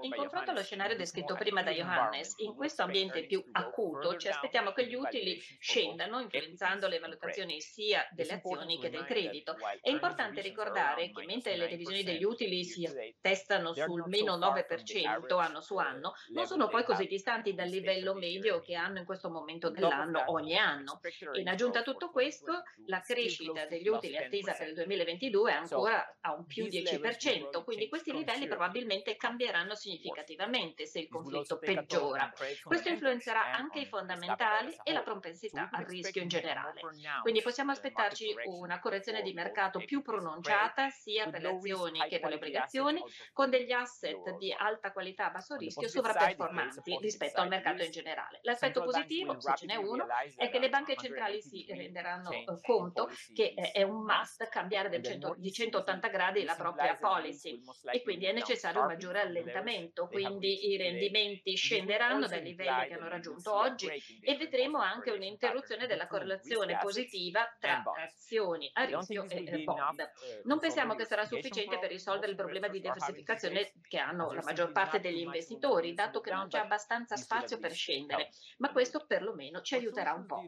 In 0.01 0.15
confronto 0.15 0.51
allo 0.51 0.63
scenario 0.63 0.97
descritto 0.97 1.35
prima 1.35 1.63
da 1.63 1.71
Johannes, 1.71 2.35
in 2.39 2.55
questo 2.55 2.83
ambiente 2.83 3.27
più 3.27 3.45
acuto 3.53 4.17
ci 4.17 4.29
aspettiamo 4.29 4.73
che 4.73 4.87
gli 4.87 4.95
utili 4.95 5.39
scendano, 5.59 6.21
influenzando 6.21 6.89
le 6.89 6.99
valutazioni 6.99 7.61
sia 7.61 8.07
delle 8.13 8.35
azioni 8.35 8.79
che 8.79 8.91
del 8.91 9.05
credito. 9.05 9.57
È 9.81 9.91
importante 9.91 10.41
ricordare 10.41 11.11
che 11.11 11.25
mentre 11.27 11.57
le 11.57 11.67
revisioni 11.69 12.03
degli 12.03 12.25
utili 12.25 12.65
si 12.65 12.89
testano 13.21 13.75
sul 13.75 14.05
meno 14.07 14.37
9% 14.37 15.39
anno 15.39 15.61
su 15.61 15.77
anno, 15.77 16.15
non 16.33 16.47
sono 16.47 16.69
poi 16.69 16.85
così 16.85 17.07
distanti 17.07 17.55
dal 17.55 17.69
livello 17.69 18.15
medio 18.15 18.61
che 18.61 18.75
hanno 18.75 18.99
in 18.99 19.05
questo 19.05 19.29
momento 19.29 19.71
dell'anno 19.71 20.25
ogni 20.29 20.57
anno. 20.57 21.01
In 21.35 21.49
aggiunta 21.49 21.81
a 21.81 21.83
tutto 21.83 22.11
questo, 22.11 22.63
la 22.87 23.01
crescita 23.01 23.26
degli 23.69 23.89
utili 23.89 24.17
attesa 24.17 24.53
per 24.53 24.69
il 24.69 24.75
2022 24.75 25.51
è 25.51 25.55
ancora 25.55 26.17
a 26.21 26.33
un 26.35 26.47
più 26.47 26.65
10%, 26.65 27.65
quindi 27.65 27.89
questi 27.89 28.13
livelli 28.13 28.47
probabilmente 28.47 29.17
cambieranno 29.17 29.75
significativamente 29.75 30.87
se 30.87 31.01
il 31.01 31.09
conflitto 31.09 31.59
peggiora. 31.59 32.33
Questo 32.63 32.89
influenzerà 32.89 33.53
anche 33.53 33.81
i 33.81 33.87
fondamentali 33.87 34.77
e 34.83 34.93
la 34.93 35.03
propensità 35.03 35.69
al 35.73 35.85
rischio 35.85 36.23
in 36.23 36.29
generale. 36.29 36.81
Quindi 37.23 37.43
possiamo 37.43 37.73
aspettarci 37.73 38.35
una 38.47 38.81
correzione 38.81 39.23
di 39.23 39.33
mercato 39.33 39.79
più 39.81 40.03
pronunciata 40.03 40.89
sia 40.91 41.29
per 41.29 41.43
le 41.43 41.49
azioni 41.49 42.01
che 42.09 42.21
per 42.21 42.29
le 42.31 42.35
obbligazioni, 42.37 43.03
con 43.33 43.51
degli 43.51 43.73
asset 43.73 44.37
di 44.37 44.53
alta 44.53 44.93
qualità 44.93 45.27
a 45.27 45.31
basso 45.31 45.57
rischio 45.57 45.89
sovraperformanti 45.89 46.99
rispetto 47.01 47.41
al 47.41 47.49
mercato 47.49 47.83
in 47.83 47.91
generale. 47.91 48.41
L'aspetto 48.43 48.83
positivo, 48.83 49.41
se 49.41 49.53
ce 49.57 49.67
n'è 49.67 49.77
uno, 49.77 50.07
è 50.37 50.49
che 50.51 50.59
le 50.59 50.69
banche 50.69 50.97
centrali 50.97 51.41
si 51.43 51.67
renderanno 51.69 52.31
eh, 52.31 52.45
conto 52.63 53.09
che 53.35 53.55
eh, 53.57 53.73
è 53.73 53.83
un 53.83 54.05
must 54.05 54.49
cambiare 54.49 55.03
100, 55.03 55.37
di 55.39 55.53
180 55.53 56.09
gradi 56.09 56.45
la 56.45 56.55
propria 56.55 56.97
policy 56.97 57.61
e 57.93 58.03
quindi 58.03 58.27
è 58.27 58.33
necessario 58.33 58.81
un 58.81 58.87
maggiore 58.87 59.21
allentamento, 59.21 60.09
quindi 60.09 60.69
i 60.69 60.77
rendimenti 60.77 61.55
scenderanno 61.55 62.27
dai 62.27 62.43
livelli 62.43 62.89
che 62.89 62.95
hanno 62.95 63.09
raggiunto 63.09 63.55
oggi 63.55 63.89
e 64.21 64.37
vedremo 64.37 64.79
anche 64.79 65.11
un'interruzione 65.11 65.87
della 65.87 66.07
correlazione 66.07 66.79
positiva 66.81 67.47
tra 67.59 67.83
azioni 67.97 68.71
a 68.73 68.85
rischio 68.85 69.25
e 69.29 69.63
bond. 69.65 70.11
Non 70.45 70.59
pensiamo 70.59 70.95
che 70.95 71.05
sarà 71.05 71.25
sufficiente 71.25 71.79
per 71.79 71.91
risolvere 71.91 72.31
il 72.31 72.37
problema 72.37 72.69
di 72.69 72.81
diversificazione 72.81 73.73
che 73.89 73.99
hanno 73.99 74.33
la 74.33 74.43
maggior 74.43 74.73
parte 74.73 75.01
degli 75.01 75.21
investitori, 75.21 75.95
dato 75.95 76.21
che 76.21 76.31
non 76.31 76.49
c'è 76.49 76.59
abbastanza 76.59 77.17
spazio 77.17 77.59
per 77.59 77.73
scendere, 77.73 78.31
ma 78.59 78.73
questo 78.73 79.05
perlomeno 79.07 79.61
ci 79.61 79.75
aiuterà 79.75 80.13
un 80.13 80.27
po'. 80.27 80.45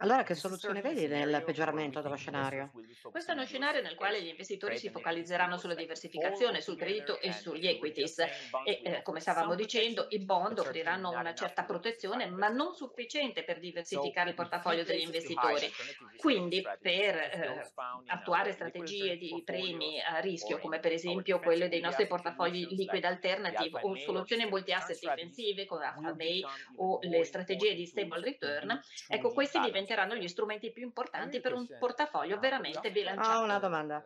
Allora 0.00 0.22
che 0.24 0.34
soluzione 0.34 0.82
vedi 0.82 0.95
nel 1.06 1.42
peggioramento 1.44 2.00
dello 2.00 2.16
scenario? 2.16 2.70
Questo 3.10 3.32
è 3.32 3.34
uno 3.34 3.44
scenario 3.44 3.82
nel 3.82 3.94
quale 3.94 4.22
gli 4.22 4.28
investitori 4.28 4.78
si 4.78 4.88
focalizzeranno 4.88 5.58
sulla 5.58 5.74
diversificazione, 5.74 6.60
sul 6.60 6.76
credito 6.76 7.20
e 7.20 7.32
sugli 7.32 7.66
equities 7.66 8.18
e 8.18 8.30
eh, 8.64 9.02
come 9.02 9.20
stavamo 9.20 9.54
dicendo 9.54 10.06
i 10.10 10.18
bond 10.18 10.58
offriranno 10.58 11.10
una 11.10 11.34
certa 11.34 11.64
protezione 11.64 12.26
ma 12.26 12.48
non 12.48 12.74
sufficiente 12.74 13.44
per 13.44 13.58
diversificare 13.58 14.30
il 14.30 14.34
portafoglio 14.34 14.84
degli 14.84 15.02
investitori. 15.02 15.70
Quindi 16.16 16.62
per 16.80 17.16
eh, 17.16 17.72
attuare 18.06 18.52
strategie 18.52 19.16
di 19.18 19.42
premi 19.44 20.00
a 20.00 20.18
rischio 20.20 20.58
come 20.58 20.80
per 20.80 20.92
esempio 20.92 21.38
quelle 21.40 21.68
dei 21.68 21.80
nostri 21.80 22.06
portafogli 22.06 22.68
liquid 22.70 23.04
alternative 23.04 23.80
o 23.82 23.94
soluzioni 23.96 24.46
multi-asset 24.46 24.98
difensive 24.98 25.66
come 25.66 25.92
FMA 25.94 26.50
o 26.76 26.98
le 27.02 27.24
strategie 27.24 27.74
di 27.74 27.86
stable 27.86 28.20
return, 28.20 28.80
ecco 29.08 29.32
questi 29.32 29.60
diventeranno 29.60 30.14
gli 30.14 30.28
strumenti 30.28 30.72
più 30.72 30.85
importanti 30.86 31.40
per 31.40 31.52
un 31.52 31.66
portafoglio 31.78 32.38
veramente 32.38 32.90
bilanciato. 32.90 33.38
Ho 33.38 33.42
una 33.42 33.58
domanda. 33.58 34.04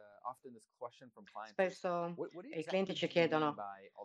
Spesso 1.47 2.15
i 2.53 2.65
clienti 2.65 2.95
ci 2.95 3.07
chiedono 3.07 3.55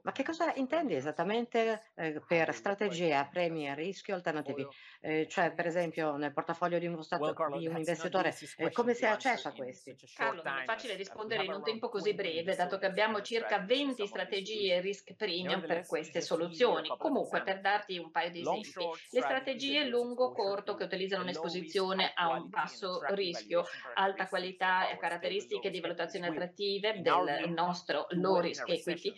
Ma 0.01 0.11
che 0.11 0.23
cosa 0.23 0.53
intendi 0.55 0.95
esattamente 0.95 1.91
eh, 1.95 2.21
per 2.27 2.53
strategia, 2.53 3.25
premi 3.25 3.69
a 3.69 3.73
rischio 3.73 4.15
alternativi? 4.15 4.67
Eh, 5.01 5.27
cioè, 5.29 5.53
per 5.53 5.67
esempio, 5.67 6.15
nel 6.15 6.33
portafoglio 6.33 6.79
di, 6.79 6.87
uno 6.87 7.01
stato, 7.01 7.33
di 7.57 7.67
un 7.67 7.77
investitore, 7.77 8.35
eh, 8.57 8.71
come 8.71 8.93
si 8.93 9.05
ha 9.05 9.11
accesso 9.11 9.49
a 9.49 9.51
questi? 9.51 9.95
Carlo, 10.15 10.41
non 10.43 10.57
è 10.59 10.65
facile 10.65 10.95
rispondere 10.95 11.43
in 11.43 11.51
un 11.51 11.63
tempo 11.63 11.89
così 11.89 12.13
breve, 12.13 12.55
dato 12.55 12.77
che 12.77 12.85
abbiamo 12.85 13.21
circa 13.21 13.59
20 13.59 14.07
strategie 14.07 14.79
risk 14.81 15.15
premium 15.15 15.65
per 15.65 15.85
queste 15.85 16.21
soluzioni. 16.21 16.89
Comunque, 16.97 17.43
per 17.43 17.61
darti 17.61 17.97
un 17.97 18.11
paio 18.11 18.31
di 18.31 18.41
esempi, 18.41 18.85
le 19.11 19.21
strategie 19.21 19.85
lungo-corto 19.85 20.75
che 20.75 20.83
utilizzano 20.83 21.23
un'esposizione 21.23 22.11
a 22.13 22.29
un 22.29 22.49
basso 22.49 23.01
rischio, 23.09 23.63
alta 23.93 24.27
qualità 24.27 24.89
e 24.89 24.97
caratteristiche 24.97 25.69
di 25.69 25.79
valutazione 25.79 26.14
attrattive 26.23 27.01
del 27.01 27.49
nostro 27.49 28.07
low 28.11 28.39
risk 28.39 28.67
equity, 28.69 29.13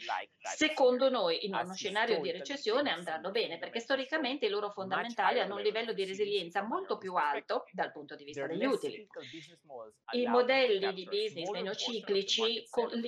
secondo 0.56 1.10
noi 1.10 1.46
in 1.46 1.54
uno 1.54 1.74
scenario 1.74 2.20
di 2.20 2.32
recessione 2.32 2.92
andranno 2.92 3.32
bene 3.32 3.58
perché 3.58 3.80
storicamente 3.80 4.46
i 4.46 4.50
loro 4.50 4.70
fondamentali 4.70 5.40
hanno 5.40 5.56
un 5.56 5.62
livello 5.62 5.94
di 5.94 6.06
resilienza 6.06 6.64
molto 6.64 6.98
più 6.98 7.16
alto 7.16 7.66
dal 7.72 7.92
punto 7.92 8.16
di 8.16 8.24
vista 8.24 8.48
degli 8.48 8.66
utili. 8.66 9.08
I 10.12 10.28
modelli 10.28 10.94
di 10.94 11.06
business 11.06 11.50
meno 11.50 11.76
ciclici 11.76 12.66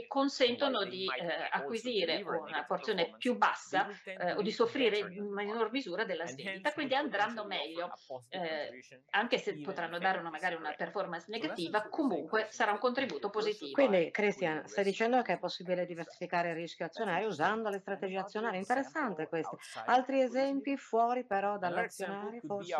consentono 0.07 0.83
di 0.83 1.05
eh, 1.05 1.47
acquisire 1.51 2.21
una 2.23 2.65
porzione 2.65 3.15
più 3.17 3.37
bassa 3.37 3.87
eh, 4.03 4.33
o 4.33 4.41
di 4.41 4.51
soffrire 4.51 4.97
in 4.97 5.31
minor 5.31 5.71
misura 5.71 6.03
della 6.03 6.25
svendita, 6.25 6.73
quindi 6.73 6.95
andranno 6.95 7.45
meglio, 7.45 7.91
eh, 8.29 8.79
anche 9.11 9.37
se 9.37 9.59
potranno 9.59 9.97
dare 9.97 10.19
una, 10.19 10.29
magari 10.29 10.55
una 10.55 10.73
performance 10.73 11.25
negativa, 11.29 11.87
comunque 11.89 12.47
sarà 12.49 12.71
un 12.71 12.79
contributo 12.79 13.29
positivo. 13.29 13.68
Quindi, 13.71 14.11
Christian, 14.11 14.67
stai 14.67 14.83
dicendo 14.83 15.21
che 15.21 15.33
è 15.33 15.37
possibile 15.37 15.85
diversificare 15.85 16.49
il 16.49 16.55
rischio 16.55 16.85
azionario 16.85 17.27
usando 17.27 17.69
le 17.69 17.79
strategie 17.79 18.17
azionarie? 18.17 18.59
Interessante 18.59 19.27
questo. 19.27 19.57
Altri 19.85 20.21
esempi 20.21 20.77
fuori 20.77 21.25
però 21.25 21.57
dall'azionario, 21.57 22.41
forse? 22.45 22.75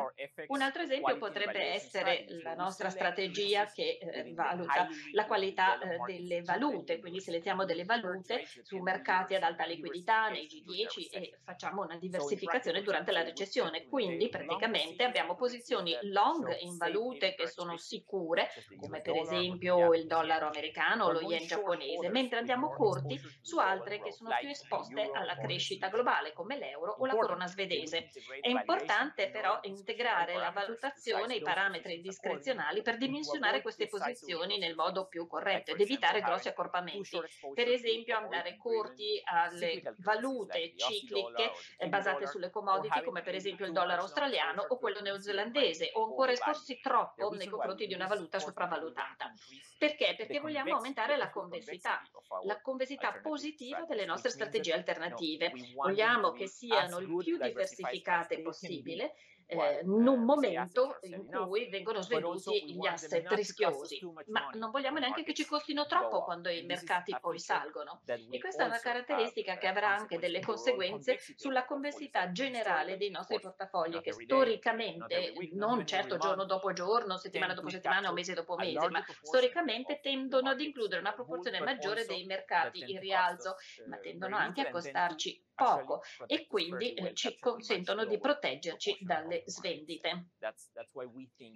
Un 0.48 0.62
altro 0.62 0.82
esempio 0.82 1.18
potrebbe 1.18 1.74
essere 1.74 2.26
la 2.42 2.56
nostra 2.56 2.90
strategia 2.90 3.66
che 3.66 4.00
eh, 4.02 4.34
valuta 4.34 4.88
la 5.14 5.26
qualità 5.26 5.80
eh, 5.80 5.98
delle 6.06 6.42
valute, 6.42 7.00
quindi 7.00 7.20
selezioniamo 7.20 7.66
delle 7.66 7.86
valute 7.86 8.46
su 8.64 8.78
mercati 8.78 9.36
ad 9.36 9.44
alta 9.44 9.66
liquidità, 9.66 10.30
nei 10.30 10.48
G10 10.48 11.10
e 11.12 11.38
facciamo 11.44 11.84
una 11.84 11.98
diversificazione 11.98 12.82
durante 12.82 13.12
la 13.12 13.24
recessione. 13.24 13.86
Quindi 13.88 14.30
praticamente 14.30 15.04
abbiamo 15.04 15.36
posizioni 15.36 15.96
long 16.04 16.56
in 16.62 16.78
valute 16.78 17.36
che 17.36 17.48
sono 17.48 17.78
sicure, 17.78 18.50
come 18.80 19.02
per 19.02 19.16
esempio 19.16 19.94
il 19.94 20.06
dollaro 20.06 20.48
americano 20.48 20.79
o 21.00 21.12
lo 21.12 21.22
yen 21.22 21.46
giapponese, 21.46 22.10
mentre 22.10 22.40
andiamo 22.40 22.70
corti 22.70 23.20
su 23.42 23.58
altre 23.58 24.02
che 24.02 24.12
sono 24.12 24.30
più 24.40 24.50
esposte 24.50 25.10
alla 25.14 25.36
crescita 25.38 25.90
globale, 25.90 26.34
come 26.34 26.58
l'euro 26.58 26.96
o 26.98 27.06
la 27.06 27.16
corona 27.16 27.48
svedese. 27.48 28.10
È 28.40 28.50
importante 28.50 29.30
però 29.30 29.60
integrare 29.64 30.36
la 30.36 30.52
valutazione, 30.52 31.36
i 31.36 31.42
parametri 31.42 32.02
discrezionali 32.02 32.82
per 32.82 32.98
dimensionare 32.98 33.62
queste 33.62 33.88
posizioni 33.88 34.58
nel 34.58 34.76
modo 34.76 35.08
più 35.08 35.28
corretto 35.28 35.72
ed 35.72 35.82
evitare 35.82 36.22
grossi 36.22 36.48
accorpamenti. 36.48 37.20
Per 37.54 37.68
esempio 37.68 38.18
andare 38.18 38.58
corti 38.58 39.22
alle 39.24 39.82
valute 39.98 40.74
cicliche 40.76 41.52
basate 41.88 42.28
sulle 42.28 42.50
commodity 42.50 43.04
come 43.04 43.22
per 43.22 43.36
esempio 43.36 43.66
il 43.66 43.72
dollaro 43.72 44.02
australiano 44.02 44.66
o 44.68 44.78
quello 44.78 45.02
neozelandese 45.02 45.92
o 45.94 46.06
ancora 46.06 46.32
esporsi 46.32 46.80
troppo 46.80 47.30
nei 47.32 47.48
confronti 47.48 47.88
di 47.88 47.94
una 47.94 48.08
valuta 48.08 48.40
sopravvalutata. 48.40 49.34
Perché? 49.78 50.14
Perché 50.16 50.40
vogliamo 50.40 50.69
aumentare 50.72 51.18
la 51.18 51.30
convessità, 51.30 52.02
la 52.46 52.60
convessità 52.62 53.20
positiva 53.22 53.86
delle 53.88 54.06
nostre 54.06 54.30
strategie 54.30 54.74
alternative. 54.74 55.52
Vogliamo 55.76 56.32
che 56.32 56.48
siano 56.48 57.00
il 57.00 57.08
più 57.24 57.38
diversificate 57.38 58.42
possibile 58.42 59.14
eh, 59.50 59.80
in 59.82 60.08
un 60.08 60.24
momento 60.24 61.00
in 61.02 61.26
cui 61.26 61.70
vengono 61.70 62.02
svenduti 62.02 62.72
gli 62.72 62.86
asset 62.86 63.28
rischiosi, 63.32 64.00
ma 64.28 64.52
non 64.54 64.70
vogliamo 64.70 65.00
neanche 65.00 65.24
che 65.24 65.34
ci 65.34 65.46
costino 65.46 65.88
troppo 65.88 66.24
quando 66.24 66.50
i 66.50 66.64
mercati 66.64 67.16
poi 67.20 67.40
salgono. 67.40 68.02
E 68.06 68.40
questa 68.40 68.66
è 68.66 68.68
una 68.68 68.78
caratteristica 68.78 69.58
che 69.58 69.66
avrà 69.66 69.90
anche 69.90 70.20
delle 70.20 70.40
conseguenze 70.40 71.18
sulla 71.36 71.66
complessità 71.66 72.32
generale 72.32 72.98
dei 72.98 73.10
nostri 73.10 73.40
portafogli, 73.40 74.00
che 74.02 74.14
storicamente, 74.14 75.34
non 75.54 75.84
certo 75.88 76.18
giorno 76.18 76.46
dopo 76.46 76.72
giorno, 76.72 77.18
settimana 77.18 77.56
dopo 77.56 77.70
settimana 77.70 78.12
o 78.12 78.14
mese 78.14 78.36
dopo 78.36 78.56
mese, 78.56 78.88
ma 78.90 79.04
storicamente 79.22 80.00
tendono 80.00 80.50
ad 80.50 80.62
includere 80.62 81.02
una 81.02 81.14
proporzione 81.14 81.60
maggiore 81.60 82.06
dei 82.06 82.24
mercati 82.26 82.84
in 82.92 83.00
rialzo, 83.00 83.56
ma 83.88 83.98
tendono 83.98 84.36
anche 84.36 84.62
a 84.62 84.70
costarci 84.70 85.48
poco 85.60 86.02
e 86.26 86.48
quindi 86.48 86.94
eh, 86.94 87.14
ci 87.14 87.38
consentono 87.38 88.06
di 88.06 88.18
proteggerci 88.18 89.00
dalle 89.02 89.44
svendite. 89.46 90.30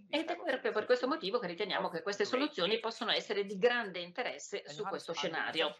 Ed 0.09 0.29
è 0.29 0.35
proprio 0.35 0.71
per 0.73 0.85
questo 0.85 1.07
motivo 1.07 1.39
che 1.39 1.47
riteniamo 1.47 1.89
che 1.89 2.01
queste 2.01 2.25
soluzioni 2.25 2.79
possono 2.79 3.11
essere 3.11 3.45
di 3.45 3.57
grande 3.57 3.99
interesse 3.99 4.63
su 4.67 4.83
questo 4.83 5.13
scenario. 5.13 5.75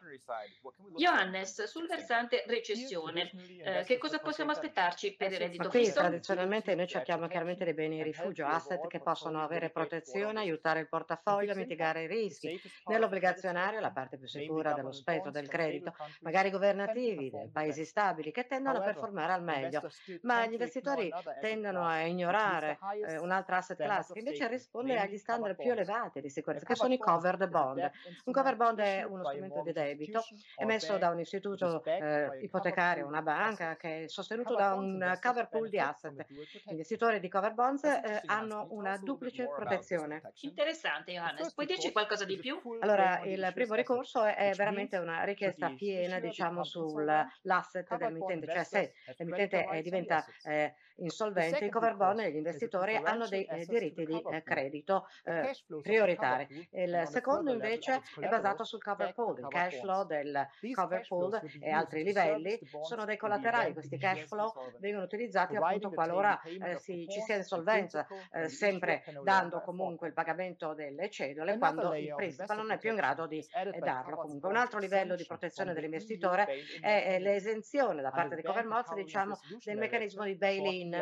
Johannes, 0.95 1.63
sul 1.63 1.87
versante 1.87 2.43
recessione, 2.47 3.29
eh, 3.63 3.83
che 3.85 3.97
cosa 3.97 4.19
possiamo 4.19 4.51
aspettarci 4.51 5.15
per 5.15 5.31
il 5.31 5.39
reddito 5.39 5.69
qui, 5.69 5.85
fisso? 5.85 5.99
Tradizionalmente 5.99 6.75
noi 6.75 6.87
cerchiamo 6.87 7.27
chiaramente 7.27 7.65
dei 7.65 7.73
beni 7.73 8.01
rifugio, 8.03 8.45
asset 8.45 8.87
che 8.87 9.01
possono 9.01 9.43
avere 9.43 9.69
protezione, 9.69 10.39
aiutare 10.39 10.79
il 10.79 10.87
portafoglio, 10.87 11.55
mitigare 11.55 12.03
i 12.03 12.07
rischi. 12.07 12.59
Nell'obbligazionario, 12.85 13.79
la 13.79 13.91
parte 13.91 14.17
più 14.17 14.27
sicura 14.27 14.73
dello 14.73 14.91
spettro 14.91 15.31
del 15.31 15.47
credito, 15.47 15.93
magari 16.21 16.49
governativi, 16.49 17.29
dei 17.29 17.49
paesi 17.51 17.83
stabili, 17.83 18.12
stabili 18.13 18.31
che 18.31 18.45
tendono 18.45 18.77
a 18.77 18.81
performare 18.81 19.33
al 19.33 19.43
meglio, 19.43 19.89
ma 20.21 20.45
gli 20.45 20.53
investitori 20.53 21.11
tendono 21.41 21.85
a 21.85 22.01
ignorare 22.01 22.77
eh, 23.07 23.17
un'altra 23.17 23.57
asset 23.57 23.77
class 23.77 24.13
che 24.13 24.19
invece 24.19 24.47
risponde 24.47 24.97
agli 24.97 25.17
standard 25.17 25.55
più 25.55 25.71
elevati 25.71 26.21
di 26.21 26.29
sicurezza, 26.29 26.65
che 26.65 26.75
sono 26.75 26.93
i 26.93 26.97
covered 26.97 27.47
bond. 27.47 27.91
Un 28.25 28.33
covered 28.33 28.57
bond 28.57 28.79
è 28.79 29.03
uno 29.03 29.25
strumento 29.25 29.61
di 29.63 29.71
debito 29.71 30.23
emesso 30.57 30.97
da 30.97 31.09
un 31.09 31.19
istituto 31.19 31.83
eh, 31.83 32.39
ipotecario, 32.41 33.07
una 33.07 33.21
banca, 33.21 33.75
che 33.75 34.03
è 34.03 34.07
sostenuto 34.07 34.55
da 34.55 34.73
un 34.73 35.17
cover 35.21 35.49
pool 35.49 35.69
di 35.69 35.79
asset. 35.79 36.25
Gli 36.27 36.71
investitori 36.71 37.19
di 37.19 37.29
cover 37.29 37.53
bonds 37.53 37.83
eh, 37.83 38.21
hanno 38.25 38.67
una 38.71 38.97
duplice 38.97 39.47
protezione. 39.47 40.21
Interessante, 40.41 41.13
Johannes. 41.13 41.53
Puoi 41.53 41.65
dirci 41.65 41.91
qualcosa 41.91 42.25
di 42.25 42.37
più? 42.37 42.59
Allora, 42.79 43.21
il 43.23 43.51
primo 43.53 43.73
ricorso 43.73 44.23
è, 44.23 44.35
è 44.35 44.53
veramente 44.53 44.97
una 44.97 45.23
richiesta 45.23 45.69
piena, 45.69 46.19
diciamo, 46.19 46.63
sull'asset 46.63 47.87
dell'emittente, 48.07 48.47
cioè 48.47 48.63
se 48.63 48.93
l'emittente 49.17 49.67
eh, 49.67 49.81
diventa 49.81 50.25
eh, 50.43 50.73
insolvente, 50.97 51.65
i 51.65 51.69
cover 51.69 51.95
bond 51.95 52.19
e 52.19 52.31
gli 52.31 52.35
investitori 52.35 52.95
hanno 52.95 53.27
dei 53.27 53.45
eh, 53.45 53.65
diritti 53.65 54.05
di 54.05 54.21
eh, 54.31 54.43
credito 54.43 55.07
eh, 55.23 55.55
prioritari. 55.81 56.67
Il 56.71 57.03
secondo 57.07 57.51
invece 57.51 58.01
è 58.19 58.27
basato 58.27 58.63
sul 58.63 58.81
cover 58.81 59.13
pool, 59.13 59.39
il 59.39 59.47
cash 59.47 59.79
flow 59.79 60.05
del 60.05 60.47
cover 60.73 61.05
pool 61.07 61.41
e 61.59 61.71
altri 61.71 62.03
livelli 62.03 62.59
sono 62.81 63.05
dei 63.05 63.17
collaterali, 63.17 63.73
questi 63.73 63.97
cash 63.97 64.27
flow 64.27 64.51
vengono 64.79 65.03
utilizzati 65.03 65.55
appunto 65.55 65.89
qualora 65.89 66.39
eh, 66.41 66.77
si, 66.77 67.07
ci 67.09 67.21
sia 67.21 67.35
insolvenza, 67.35 68.05
eh, 68.31 68.49
sempre 68.49 69.03
dando 69.23 69.61
comunque 69.61 70.07
il 70.07 70.13
pagamento 70.13 70.73
delle 70.73 71.09
cedole 71.09 71.57
quando 71.57 71.93
il 71.95 72.13
principal 72.15 72.57
non 72.57 72.71
è 72.71 72.77
più 72.77 72.89
in 72.89 72.95
grado 72.95 73.27
di 73.27 73.39
eh, 73.39 73.79
darlo. 73.79 74.17
Comunque 74.17 74.49
un 74.49 74.55
altro 74.55 74.79
livello 74.79 75.15
di 75.15 75.25
protezione 75.25 75.73
dell'investitore 75.73 76.47
è 76.81 77.19
l'esenzione 77.19 78.01
da 78.01 78.11
parte 78.11 78.35
dei 78.35 78.43
cover 78.43 78.65
mods 78.65 78.93
diciamo, 78.93 79.37
del 79.63 79.77
meccanismo 79.77 80.23
di 80.23 80.35
bail-in 80.35 80.82
in, 80.83 80.93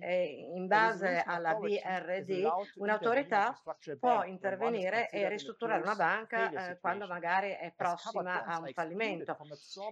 eh, 0.00 0.24
in 0.54 0.66
base 0.66 1.22
alla 1.24 1.54
BRD, 1.54 2.46
un'autorità 2.76 3.56
può 3.98 4.22
intervenire 4.24 5.08
e 5.10 5.28
ristrutturare 5.28 5.82
una 5.82 5.94
banca 5.94 6.70
eh, 6.70 6.78
quando 6.80 7.06
magari 7.06 7.50
è 7.50 7.72
prossima 7.76 8.44
a 8.44 8.58
un 8.58 8.68
fallimento. 8.72 9.36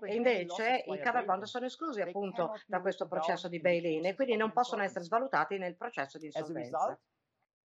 E 0.07 0.15
invece 0.15 0.85
i 0.87 0.99
cover 1.01 1.25
bond 1.25 1.43
sono 1.45 1.67
esclusi 1.67 2.01
appunto 2.01 2.55
da 2.67 2.81
questo 2.81 3.07
processo 3.07 3.49
di 3.49 3.61
bail-in 3.61 4.07
e 4.07 4.15
quindi 4.15 4.37
non 4.37 4.53
possono 4.53 4.83
essere 4.83 5.05
svalutati 5.05 5.59
nel 5.59 5.77
processo 5.77 6.19
di 6.19 6.27
insolvenza. 6.27 6.99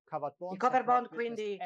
I 0.10 0.58
cover 0.58 0.84
bond 0.84 1.10
quindi 1.10 1.58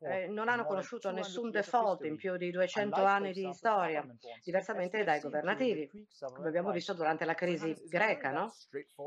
eh, 0.00 0.26
non 0.28 0.48
hanno 0.48 0.66
conosciuto 0.66 1.10
nessun 1.10 1.50
default 1.50 2.04
in 2.04 2.16
più 2.16 2.36
di 2.36 2.50
200 2.50 3.02
anni 3.02 3.32
di 3.32 3.50
storia, 3.54 4.04
diversamente 4.44 5.02
dai 5.02 5.20
governativi, 5.20 5.90
come 6.34 6.48
abbiamo 6.48 6.72
visto 6.72 6.92
durante 6.92 7.24
la 7.24 7.34
crisi 7.34 7.74
greca, 7.88 8.32
no? 8.32 8.52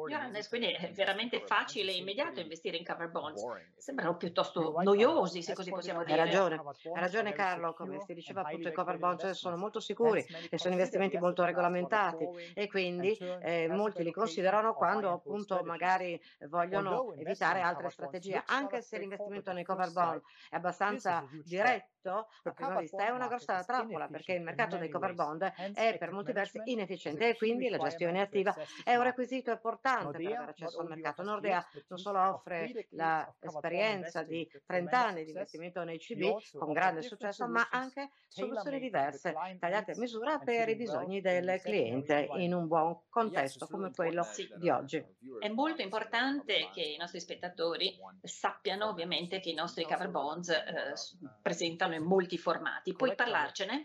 Johannes, 0.07 0.47
quindi 0.47 0.71
è 0.71 0.91
veramente 0.91 1.41
facile 1.45 1.91
e 1.91 1.97
immediato 1.97 2.39
investire 2.39 2.77
in 2.77 2.85
cover 2.85 3.09
bonds. 3.09 3.43
Sembrano 3.77 4.17
piuttosto 4.17 4.73
noiosi, 4.81 5.43
se 5.43 5.53
così 5.53 5.69
possiamo 5.69 6.03
dire. 6.03 6.19
Hai 6.19 6.25
ragione, 6.25 6.55
hai 6.55 6.99
ragione 6.99 7.33
Carlo, 7.33 7.73
come 7.73 7.99
si 8.01 8.13
diceva 8.15 8.41
appunto 8.41 8.69
i 8.69 8.73
cover 8.73 8.97
bonds 8.97 9.29
sono 9.31 9.55
molto 9.55 9.79
sicuri 9.79 10.25
e 10.49 10.57
sono 10.57 10.73
investimenti 10.73 11.17
molto 11.17 11.43
regolamentati 11.43 12.27
e 12.55 12.67
quindi 12.67 13.15
eh, 13.41 13.67
molti 13.69 14.03
li 14.03 14.11
considerano 14.11 14.73
quando 14.73 15.11
appunto 15.11 15.61
magari 15.63 16.19
vogliono 16.47 17.13
evitare 17.15 17.61
altre 17.61 17.89
strategie, 17.89 18.41
anche 18.45 18.78
anche 18.79 18.81
se 18.81 18.97
l'investimento 18.97 19.51
nei 19.51 19.63
cover 19.63 19.91
bond 19.91 20.21
è 20.49 20.55
abbastanza 20.55 21.27
diretto, 21.43 22.27
a 22.43 22.51
prima 22.51 22.79
vista 22.79 23.05
è 23.05 23.09
una 23.09 23.27
grossa 23.27 23.63
trappola 23.63 24.07
perché 24.07 24.33
il 24.33 24.41
mercato 24.41 24.77
dei 24.77 24.89
cover 24.89 25.13
bond 25.13 25.43
è 25.73 25.97
per 25.97 26.11
molti 26.11 26.31
versi 26.31 26.61
inefficiente 26.65 27.29
e 27.29 27.37
quindi 27.37 27.69
la 27.69 27.77
gestione 27.77 28.21
attiva 28.21 28.55
è 28.83 28.95
un 28.95 29.03
requisito 29.03 29.51
importante 29.51 30.17
per 30.17 30.25
avere 30.25 30.51
accesso 30.51 30.79
al 30.79 30.87
mercato. 30.87 31.23
Nordea 31.23 31.65
non 31.87 31.99
solo 31.99 32.19
offre 32.19 32.87
l'esperienza 32.89 34.23
di 34.23 34.49
30 34.65 35.05
anni 35.05 35.23
di 35.23 35.29
investimento 35.29 35.83
nei 35.83 35.97
CB 35.97 36.57
con 36.57 36.71
grande 36.71 37.01
successo, 37.01 37.47
ma 37.47 37.67
anche 37.69 38.09
soluzioni 38.27 38.79
diverse, 38.79 39.33
tagliate 39.59 39.91
a 39.91 39.97
misura 39.97 40.39
per 40.39 40.69
i 40.69 40.75
bisogni 40.75 41.21
del 41.21 41.59
cliente 41.61 42.29
in 42.35 42.53
un 42.53 42.67
buon 42.67 43.01
contesto 43.09 43.67
come 43.67 43.91
quello 43.91 44.25
di 44.55 44.69
oggi. 44.69 45.03
È 45.39 45.49
molto 45.49 45.81
importante 45.81 46.69
che 46.73 46.81
i 46.81 46.97
nostri 46.97 47.19
spettatori 47.19 47.97
sappiano 48.21 48.68
ovviamente 48.77 49.39
che 49.39 49.49
i 49.49 49.53
nostri 49.53 49.83
cover 49.83 50.09
bonds 50.09 50.49
eh, 50.49 50.93
presentano 51.41 51.95
in 51.95 52.03
molti 52.03 52.37
formati. 52.37 52.93
Puoi 52.93 53.15
parlarcene? 53.15 53.81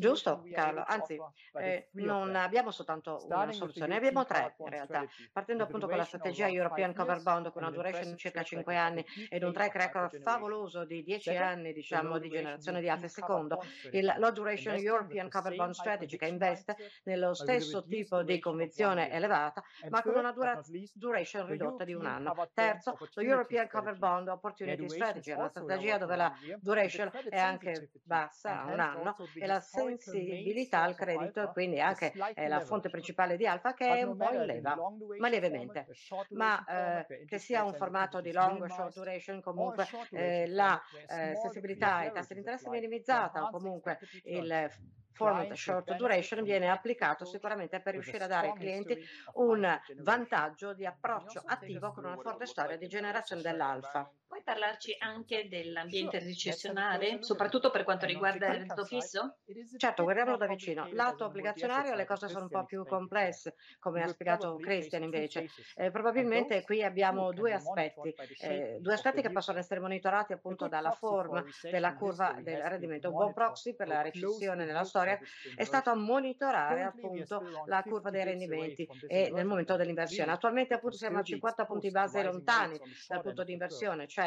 Giusto, 0.00 0.42
Carlo. 0.52 0.84
Anzi, 0.86 1.18
eh, 1.58 1.88
non 1.92 2.34
abbiamo 2.36 2.70
soltanto 2.70 3.24
una 3.28 3.52
soluzione, 3.52 3.96
abbiamo 3.96 4.24
tre 4.24 4.54
in 4.58 4.68
realtà. 4.68 5.06
Partendo 5.32 5.64
appunto 5.64 5.86
con 5.88 5.96
la 5.96 6.04
strategia 6.04 6.48
European 6.48 6.94
Cover 6.94 7.22
Bond 7.22 7.52
con 7.52 7.62
una 7.62 7.70
duration 7.70 8.10
di 8.12 8.16
circa 8.16 8.42
5 8.42 8.76
anni 8.76 9.04
ed 9.28 9.42
un 9.42 9.52
track 9.52 9.74
record 9.76 10.20
favoloso 10.20 10.84
di 10.84 11.02
10 11.02 11.36
anni 11.36 11.72
diciamo 11.72 12.18
di 12.18 12.28
generazione 12.28 12.80
di 12.80 12.88
alfa. 12.88 13.08
Secondo, 13.08 13.62
il 13.92 14.14
Low 14.18 14.32
Duration 14.32 14.74
European 14.76 15.28
Cover 15.28 15.54
Bond 15.54 15.72
Strategy 15.72 16.16
che 16.16 16.26
investe 16.26 16.76
nello 17.04 17.34
stesso 17.34 17.84
tipo 17.84 18.22
di 18.22 18.38
convenzione 18.38 19.10
elevata 19.10 19.62
ma 19.88 20.02
con 20.02 20.16
una 20.16 20.32
dura- 20.32 20.60
duration 20.92 21.46
ridotta 21.46 21.84
di 21.84 21.94
un 21.94 22.06
anno. 22.06 22.34
Terzo, 22.52 22.96
lo 23.14 23.22
European 23.22 23.65
Cover 23.68 23.96
Bond 23.96 24.28
Opportunity 24.28 24.88
Strategy, 24.88 25.32
una 25.32 25.48
strategia 25.48 25.98
dove 25.98 26.16
la 26.16 26.32
duration 26.60 27.10
è 27.28 27.38
anche 27.38 27.90
bassa, 28.02 28.62
a 28.62 28.72
un 28.72 28.80
anno, 28.80 29.16
e 29.34 29.46
la 29.46 29.60
sensibilità 29.60 30.82
al 30.82 30.94
credito, 30.94 31.42
e 31.42 31.52
quindi 31.52 31.80
anche 31.80 32.12
è 32.34 32.48
la 32.48 32.60
fonte 32.60 32.88
principale 32.88 33.36
di 33.36 33.46
alfa 33.46 33.74
che 33.74 33.86
è 33.86 34.02
un 34.02 34.16
po' 34.16 34.32
in 34.32 34.44
leva, 34.44 34.76
ma 35.18 35.28
lievemente. 35.28 35.86
Ma 36.30 37.04
eh, 37.06 37.24
che 37.26 37.38
sia 37.38 37.64
un 37.64 37.74
formato 37.74 38.20
di 38.20 38.32
long 38.32 38.62
o 38.62 38.68
short 38.68 38.94
duration, 38.94 39.40
comunque 39.40 39.86
eh, 40.10 40.46
la 40.48 40.80
eh, 41.08 41.34
sensibilità 41.36 41.96
ai 41.96 42.12
tassi 42.12 42.32
di 42.32 42.40
interesse 42.40 42.68
minimizzata 42.68 43.44
o 43.44 43.50
comunque 43.50 43.98
il 44.24 44.70
format 45.16 45.52
short 45.54 45.94
duration 45.94 46.44
viene 46.44 46.68
applicato 46.70 47.24
sicuramente 47.24 47.80
per 47.80 47.94
riuscire 47.94 48.24
a 48.24 48.28
dare 48.28 48.48
ai 48.48 48.54
clienti 48.54 48.98
un 49.34 49.78
vantaggio 49.96 50.74
di 50.74 50.86
approccio 50.86 51.42
attivo 51.44 51.92
con 51.92 52.04
una 52.04 52.18
forte 52.18 52.46
storia 52.46 52.76
di 52.76 52.86
generazione 52.86 53.42
dell'alfa. 53.42 54.10
Puoi 54.28 54.42
parlarci 54.42 54.96
anche 54.98 55.46
dell'ambiente 55.48 56.18
recessionale, 56.18 57.18
soprattutto 57.20 57.70
per 57.70 57.84
quanto 57.84 58.06
riguarda 58.06 58.48
il 58.48 58.54
reddito 58.54 58.84
fisso? 58.84 59.38
Certo, 59.76 60.02
guardiamolo 60.02 60.36
da 60.36 60.46
vicino. 60.48 60.88
Lato 60.90 61.24
obbligazionario 61.26 61.94
le 61.94 62.04
cose 62.04 62.28
sono 62.28 62.44
un 62.44 62.50
po' 62.50 62.64
più 62.64 62.84
complesse, 62.86 63.54
come 63.78 64.02
ha 64.02 64.08
spiegato 64.08 64.58
Christian 64.58 65.04
invece. 65.04 65.44
Eh, 65.74 65.90
probabilmente 65.92 66.62
qui 66.64 66.82
abbiamo 66.82 67.32
due 67.32 67.52
aspetti, 67.52 68.12
eh, 68.38 68.78
due 68.80 68.94
aspetti 68.94 69.22
che 69.22 69.30
possono 69.30 69.58
essere 69.58 69.80
monitorati 69.80 70.32
appunto 70.32 70.66
dalla 70.66 70.90
forma 70.90 71.42
della 71.68 71.94
curva 71.94 72.36
del 72.40 72.62
rendimento. 72.62 73.08
Un 73.08 73.14
buon 73.14 73.32
proxy 73.32 73.74
per 73.76 73.86
la 73.86 74.02
recessione 74.02 74.64
nella 74.64 74.84
storia 74.84 75.18
è 75.54 75.64
stato 75.64 75.94
monitorare 75.96 76.82
appunto 76.82 77.44
la 77.64 77.84
curva 77.84 78.10
dei 78.10 78.24
rendimenti 78.24 78.88
e 79.06 79.30
nel 79.32 79.46
momento 79.46 79.76
dell'inversione. 79.76 80.32
Attualmente 80.32 80.74
appunto 80.74 80.96
siamo 80.96 81.18
a 81.18 81.22
50 81.22 81.64
punti 81.64 81.90
base 81.90 82.22
lontani 82.22 82.80
dal 83.06 83.20
punto 83.20 83.44
di 83.44 83.52
inversione, 83.52 84.06
cioè 84.06 84.25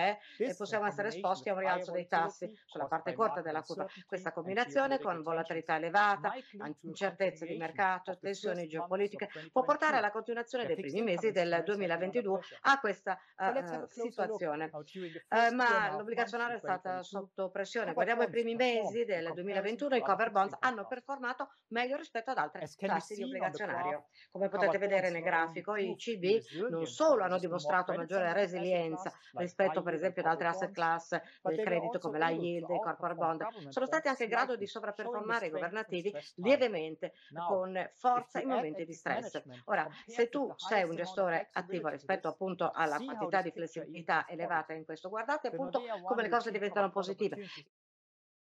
possiamo 0.57 0.85
essere 0.85 1.09
esposti 1.09 1.49
a 1.49 1.53
un 1.53 1.59
rialzo 1.59 1.91
dei 1.91 2.07
tassi 2.07 2.51
sulla 2.65 2.85
parte 2.85 3.13
corta 3.13 3.41
della 3.41 3.61
curva. 3.61 3.87
Questa 4.05 4.31
combinazione 4.31 4.99
con 4.99 5.21
volatilità 5.21 5.75
elevata, 5.75 6.33
incertezze 6.81 7.45
di 7.45 7.57
mercato, 7.57 8.17
tensioni 8.17 8.67
geopolitiche 8.67 9.29
può 9.51 9.63
portare 9.63 9.97
alla 9.97 10.11
continuazione 10.11 10.65
dei 10.65 10.75
primi 10.75 11.01
mesi 11.01 11.31
del 11.31 11.61
2022 11.65 12.39
a 12.61 12.79
questa 12.79 13.19
uh, 13.37 13.85
situazione. 13.87 14.69
Uh, 14.71 15.53
ma 15.55 15.91
l'obbligazionaria 15.95 16.55
è 16.55 16.59
stata 16.59 17.03
sotto 17.03 17.49
pressione. 17.49 17.93
Guardiamo 17.93 18.23
i 18.23 18.29
primi 18.29 18.55
mesi 18.55 19.05
del 19.05 19.31
2021, 19.33 19.95
i 19.95 20.01
cover 20.01 20.31
bonds 20.31 20.55
hanno 20.59 20.85
performato 20.87 21.49
meglio 21.67 21.97
rispetto 21.97 22.31
ad 22.31 22.37
altre 22.37 22.67
classi 22.77 23.15
di 23.15 23.23
obbligazionario. 23.23 24.07
Come 24.31 24.49
potete 24.49 24.77
vedere 24.77 25.09
nel 25.09 25.21
grafico, 25.21 25.75
i 25.75 25.95
CB 25.95 26.69
non 26.69 26.85
solo 26.85 27.23
hanno 27.23 27.37
dimostrato 27.39 27.93
maggiore 27.93 28.33
resilienza 28.33 29.11
rispetto 29.33 29.78
per 29.81 29.93
esempio 29.93 30.21
ad 30.21 30.29
altre 30.29 30.47
asset 30.47 30.71
class 30.71 31.19
del 31.41 31.63
credito 31.63 31.99
come 31.99 32.19
la 32.19 32.29
yield, 32.29 32.69
i 32.69 32.79
corporate 32.79 33.15
bond, 33.15 33.69
sono 33.69 33.85
stati 33.85 34.07
anche 34.07 34.23
in 34.23 34.29
grado 34.29 34.55
di 34.55 34.67
sovrapperformare 34.67 35.47
i 35.47 35.49
governativi 35.49 36.13
lievemente 36.35 37.13
con 37.47 37.89
forza 37.95 38.39
in 38.39 38.49
momenti 38.49 38.85
di 38.85 38.93
stress. 38.93 39.41
Ora, 39.65 39.87
se 40.05 40.29
tu 40.29 40.51
sei 40.55 40.83
un 40.83 40.95
gestore 40.95 41.49
attivo 41.53 41.89
rispetto 41.89 42.27
appunto 42.27 42.71
alla 42.71 42.97
quantità 42.97 43.41
di 43.41 43.51
flessibilità 43.51 44.27
elevata 44.27 44.73
in 44.73 44.85
questo, 44.85 45.09
guardate 45.09 45.47
appunto 45.47 45.81
come 46.05 46.21
le 46.21 46.29
cose 46.29 46.51
diventano 46.51 46.89
positive. 46.89 47.37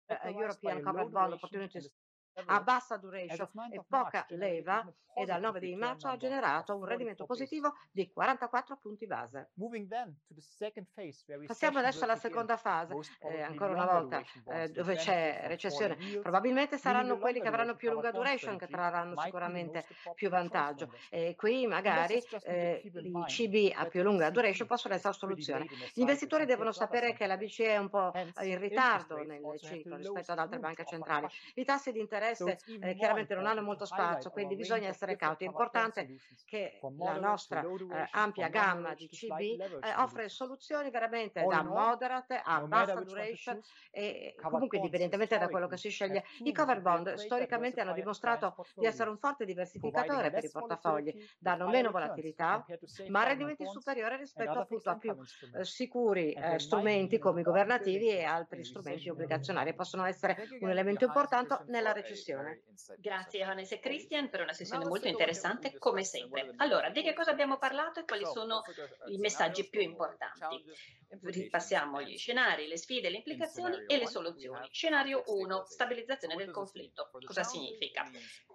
Uh, 0.07 0.29
European 0.29 0.83
Covered 0.83 1.09
Bond 1.09 1.33
Opportunities 1.33 1.91
a 2.47 2.61
bassa 2.61 2.97
duration 2.97 3.49
e 3.71 3.83
poca 3.87 4.27
leva 4.31 4.85
e 5.17 5.25
dal 5.25 5.41
9 5.41 5.61
di 5.61 5.77
marzo 5.77 6.09
ha 6.09 6.17
generato 6.17 6.75
un 6.77 6.85
rendimento 6.85 7.25
positivo 7.25 7.75
di 7.93 8.11
44 8.11 8.77
punti 8.79 9.07
base. 9.07 9.51
Passiamo 11.47 11.79
adesso 11.79 12.03
alla 12.03 12.17
seconda 12.17 12.57
fase, 12.57 12.95
eh, 13.21 13.41
ancora 13.43 13.73
una 13.73 13.87
volta, 13.87 14.23
eh, 14.49 14.69
dove 14.71 14.97
c'è 14.97 15.45
recessione. 15.47 15.97
Probabilmente 16.21 16.79
saranno 16.79 17.19
quelli 17.19 17.41
che 17.41 17.47
avranno 17.47 17.77
più 17.77 17.93
lunga 17.93 18.11
duration 18.11 18.59
che 18.59 18.67
trarranno 18.67 19.17
sicuramente 19.21 19.85
più 20.15 20.29
vantaggio. 20.29 20.93
E 21.11 21.37
qui 21.37 21.67
magari 21.69 22.21
eh, 22.43 22.83
i 22.83 23.25
CB 23.25 23.73
a 23.77 23.87
più 23.87 24.03
lunga 24.03 24.31
duration 24.31 24.67
possono 24.67 24.95
essere 24.95 25.15
soluzioni. 25.15 25.69
Gli 25.93 26.01
investitori 26.01 26.45
devono 26.45 26.73
sapere 26.73 27.13
che 27.15 27.27
la 27.27 27.37
BCE 27.37 27.69
è 27.69 27.77
un 27.77 27.89
po' 27.89 28.11
in 28.43 28.59
ritardo 28.59 29.23
nel 29.23 29.43
ciclo 29.59 29.97
rispetto 29.97 30.33
ad 30.33 30.39
altre 30.41 30.59
banche 30.59 30.85
centrali. 30.85 31.29
I 31.55 31.65
tassi 31.65 31.93
di 31.93 32.01
interesse 32.01 32.24
interesse 32.25 32.59
eh, 32.81 32.95
chiaramente 32.95 33.35
non 33.35 33.47
hanno 33.47 33.63
molto 33.63 33.85
spazio, 33.85 34.31
quindi 34.31 34.57
bisogna 34.57 34.89
essere 34.89 35.17
cauti. 35.17 35.45
È 35.45 35.47
importante 35.47 36.17
che 36.45 36.81
la 36.99 37.19
nostra 37.19 37.61
eh, 37.61 38.09
ampia 38.13 38.49
gamma 38.49 38.95
di 38.95 39.09
CB 39.09 39.41
eh, 39.41 39.95
offre 39.97 40.29
soluzioni 40.29 40.91
veramente 40.91 41.45
da 41.45 41.63
moderate 41.63 42.41
a 42.43 42.61
bassa 42.63 43.01
duration 43.01 43.61
e 43.91 44.35
comunque 44.41 44.79
indipendentemente 44.79 45.39
da 45.39 45.49
quello 45.49 45.69
che 45.69 45.77
si 45.77 45.91
sceglie. 45.91 46.25
I 46.39 46.53
cover 46.53 46.81
bond 46.81 47.15
storicamente 47.15 47.81
hanno 47.81 47.93
dimostrato 47.93 48.55
di 48.75 48.87
essere 48.87 49.11
un 49.11 49.19
forte 49.19 49.45
diversificatore 49.45 50.31
per 50.31 50.45
i 50.45 50.51
portafogli, 50.51 51.13
danno 51.39 51.69
meno 51.69 51.91
volatilità, 51.91 52.65
ma 53.09 53.25
rendimenti 53.25 53.67
superiori 53.67 54.17
rispetto 54.17 54.59
appunto 54.59 54.91
a 54.91 54.97
più 54.97 55.15
eh, 55.55 55.65
sicuri 55.65 56.33
eh, 56.33 56.59
strumenti 56.59 57.19
come 57.19 57.41
i 57.41 57.45
governativi 57.45 58.09
e 58.09 58.25
altri 58.25 58.65
strumenti 58.65 59.09
obbligazionari. 59.09 59.75
Possono 59.75 60.05
essere 60.05 60.37
un 60.61 60.71
elemento 60.71 61.05
importante 61.05 61.63
nella 61.67 61.93
recessione 61.93 62.14
sessione. 62.15 62.63
Grazie 62.99 63.41
Johannes 63.41 63.73
e 63.73 63.81
Christian 63.81 64.31
per 64.31 64.41
una 64.41 64.53
sessione 64.53 64.85
molto 64.85 65.09
interessante 65.09 65.77
come 65.79 66.05
sempre. 66.05 66.53
Allora, 66.57 66.91
di 66.91 67.03
che 67.03 67.13
cosa 67.13 67.31
abbiamo 67.31 67.59
parlato 67.59 68.01
e 68.01 68.05
quali 68.05 68.25
sono 68.25 68.63
i 69.07 69.19
messaggi 69.19 69.69
più 69.69 69.81
importanti? 69.81 70.65
Ripassiamo 71.23 72.03
gli 72.03 72.17
scenari, 72.17 72.67
le 72.67 72.77
sfide, 72.77 73.11
le 73.11 73.17
implicazioni 73.19 73.85
e 73.87 73.99
le 73.99 74.07
soluzioni. 74.07 74.69
Scenario 74.71 75.23
1, 75.27 75.65
stabilizzazione 75.67 76.37
del 76.37 76.51
conflitto. 76.51 77.11
Cosa 77.25 77.43
significa? 77.43 78.11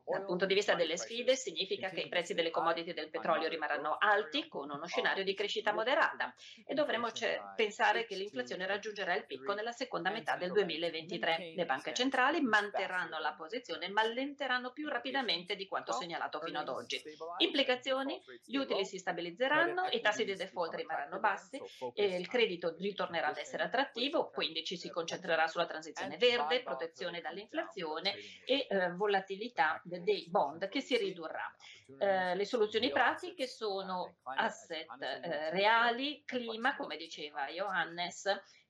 Dal 0.05 0.25
punto 0.25 0.45
di 0.45 0.55
vista 0.55 0.73
delle 0.73 0.97
sfide 0.97 1.35
significa 1.35 1.89
che 1.89 2.01
i 2.01 2.09
prezzi 2.09 2.33
delle 2.33 2.49
commodity 2.49 2.93
del 2.93 3.09
petrolio 3.09 3.47
rimarranno 3.47 3.95
alti 3.99 4.47
con 4.47 4.69
uno 4.69 4.87
scenario 4.87 5.23
di 5.23 5.35
crescita 5.35 5.71
moderata 5.71 6.33
e 6.65 6.73
dovremo 6.73 7.09
pensare 7.55 8.05
che 8.05 8.15
l'inflazione 8.15 8.65
raggiungerà 8.65 9.15
il 9.15 9.25
picco 9.25 9.53
nella 9.53 9.71
seconda 9.71 10.09
metà 10.09 10.35
del 10.35 10.51
2023. 10.51 11.53
Le 11.55 11.65
banche 11.65 11.93
centrali 11.93 12.41
manterranno 12.41 13.19
la 13.19 13.33
posizione 13.33 13.87
ma 13.89 14.01
allenteranno 14.01 14.71
più 14.71 14.87
rapidamente 14.87 15.55
di 15.55 15.67
quanto 15.67 15.91
segnalato 15.91 16.39
fino 16.39 16.59
ad 16.59 16.69
oggi. 16.69 17.01
Implicazioni? 17.37 18.19
Gli 18.43 18.55
utili 18.57 18.85
si 18.85 18.97
stabilizzeranno, 18.97 19.89
i 19.91 20.01
tassi 20.01 20.25
di 20.25 20.35
default 20.35 20.73
rimarranno 20.73 21.19
bassi 21.19 21.61
e 21.93 22.05
il 22.05 22.27
credito 22.27 22.48
ritornerà 22.77 23.27
ad 23.27 23.37
essere 23.37 23.63
attrattivo, 23.63 24.29
quindi 24.29 24.63
ci 24.63 24.77
si 24.77 24.89
concentrerà 24.89 25.47
sulla 25.47 25.65
transizione 25.65 26.17
verde, 26.17 26.63
protezione 26.63 27.21
dall'inflazione 27.21 28.15
e 28.45 28.65
eh, 28.69 28.91
volatilità 28.91 29.81
dei 29.83 30.25
bond 30.29 30.67
che 30.69 30.81
si 30.81 30.97
ridurrà. 30.97 31.53
Eh, 31.97 32.35
le 32.35 32.45
soluzioni 32.45 32.91
pratiche 32.91 33.47
sono 33.47 34.17
asset 34.35 34.87
eh, 34.99 35.49
reali, 35.51 36.23
clima, 36.25 36.75
come 36.75 36.97
diceva 36.97 37.47
Johannes, 37.47 38.25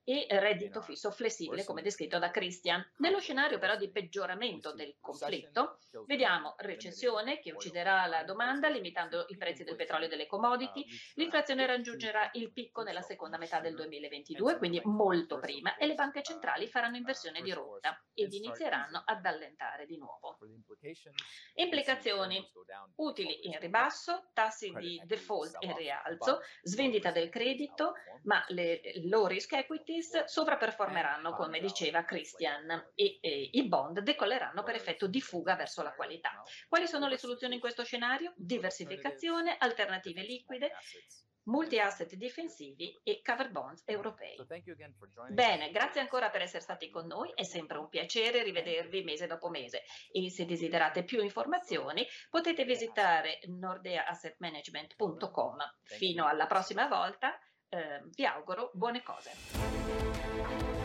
e 0.10 0.40
reddito 0.40 0.82
fisso 0.82 1.12
flessibile, 1.12 1.64
come 1.64 1.84
descritto 1.84 2.18
da 2.18 2.32
Christian. 2.32 2.84
Nello 2.98 3.20
scenario 3.20 3.60
però 3.60 3.76
di 3.76 3.92
peggioramento 3.92 4.74
del 4.74 4.96
conflitto, 5.00 5.78
vediamo 6.08 6.56
recessione 6.58 7.40
che 7.40 7.52
ucciderà 7.52 8.08
la 8.08 8.24
domanda 8.24 8.70
limitando 8.70 9.26
i 9.28 9.38
prezzi 9.38 9.64
del 9.64 9.76
petrolio 9.76 10.08
e 10.08 10.10
delle 10.10 10.26
commodity, 10.26 10.84
l'inflazione 11.16 11.68
raggiungerà 11.68 12.30
il 12.34 12.52
picco 12.52 12.82
nella 12.82 13.02
seconda 13.02 13.38
metà 13.38 13.60
del 13.60 13.76
2022, 13.76 14.58
quindi 14.58 14.82
molto 14.84 15.38
prima, 15.38 15.76
e 15.78 15.86
le 15.86 15.94
banche 15.94 16.24
centrali 16.24 16.68
faranno 16.68 16.98
inversione 16.98 17.42
di 17.42 17.52
rotta 17.52 18.04
ed 18.14 18.34
inizieranno 18.34 19.04
ad 19.06 19.24
allentare 19.26 19.86
di 19.86 19.98
nuovo. 19.98 20.38
Implicazioni 21.54 22.44
utili 22.96 23.48
in 23.48 23.60
ribasso, 23.60 24.30
tassi 24.34 24.72
di 24.74 25.00
default 25.06 25.58
in 25.60 25.76
rialzo, 25.76 26.40
svendita 26.64 27.12
del 27.12 27.30
credito, 27.30 27.94
ma 28.24 28.44
le 28.48 28.82
low 29.04 29.28
risk 29.28 29.54
equities 30.00 30.24
sovraperformeranno, 30.26 31.34
come 31.34 31.60
diceva 31.60 32.04
Christian, 32.04 32.92
e, 32.96 33.20
e 33.22 33.50
i 33.54 33.68
bond 33.68 34.00
decolleranno 34.00 34.64
per 34.64 34.74
effetto 34.76 35.06
di 35.08 35.22
fuga 35.22 35.56
verso 35.56 35.84
la 35.84 35.94
qualità. 35.94 36.42
Quali 36.68 36.88
sono 36.88 37.08
le 37.08 37.18
soluzioni 37.18 37.54
in 37.56 37.60
questo 37.60 37.84
scenario? 37.84 38.34
Diversificazione, 38.36 39.58
alternative 39.58 40.22
liquide, 40.22 40.72
multi-asset 41.44 42.16
difensivi 42.16 43.00
e 43.04 43.22
cover 43.24 43.52
bonds 43.52 43.84
europei. 43.86 44.36
Bene, 45.34 45.72
grazie 45.72 46.02
ancora 46.02 46.30
per 46.30 46.42
essere 46.42 46.62
stati 46.62 46.90
con 46.90 47.08
noi, 47.08 47.32
è 47.34 47.44
sempre 47.44 47.78
un 47.80 47.88
piacere 47.90 48.44
rivedervi 48.44 49.04
mese 49.04 49.28
dopo 49.28 49.50
mese 49.50 49.84
e 50.12 50.30
se 50.30 50.46
desiderate 50.46 51.04
più 51.04 51.22
informazioni 51.22 52.06
potete 52.30 52.64
visitare 52.66 53.40
nordeaassetmanagement.com. 53.46 55.58
Fino 55.84 56.28
alla 56.28 56.46
prossima 56.46 56.88
volta, 56.88 57.36
eh, 57.70 58.02
vi 58.16 58.26
auguro 58.26 58.72
buone 58.74 59.02
cose. 59.04 60.79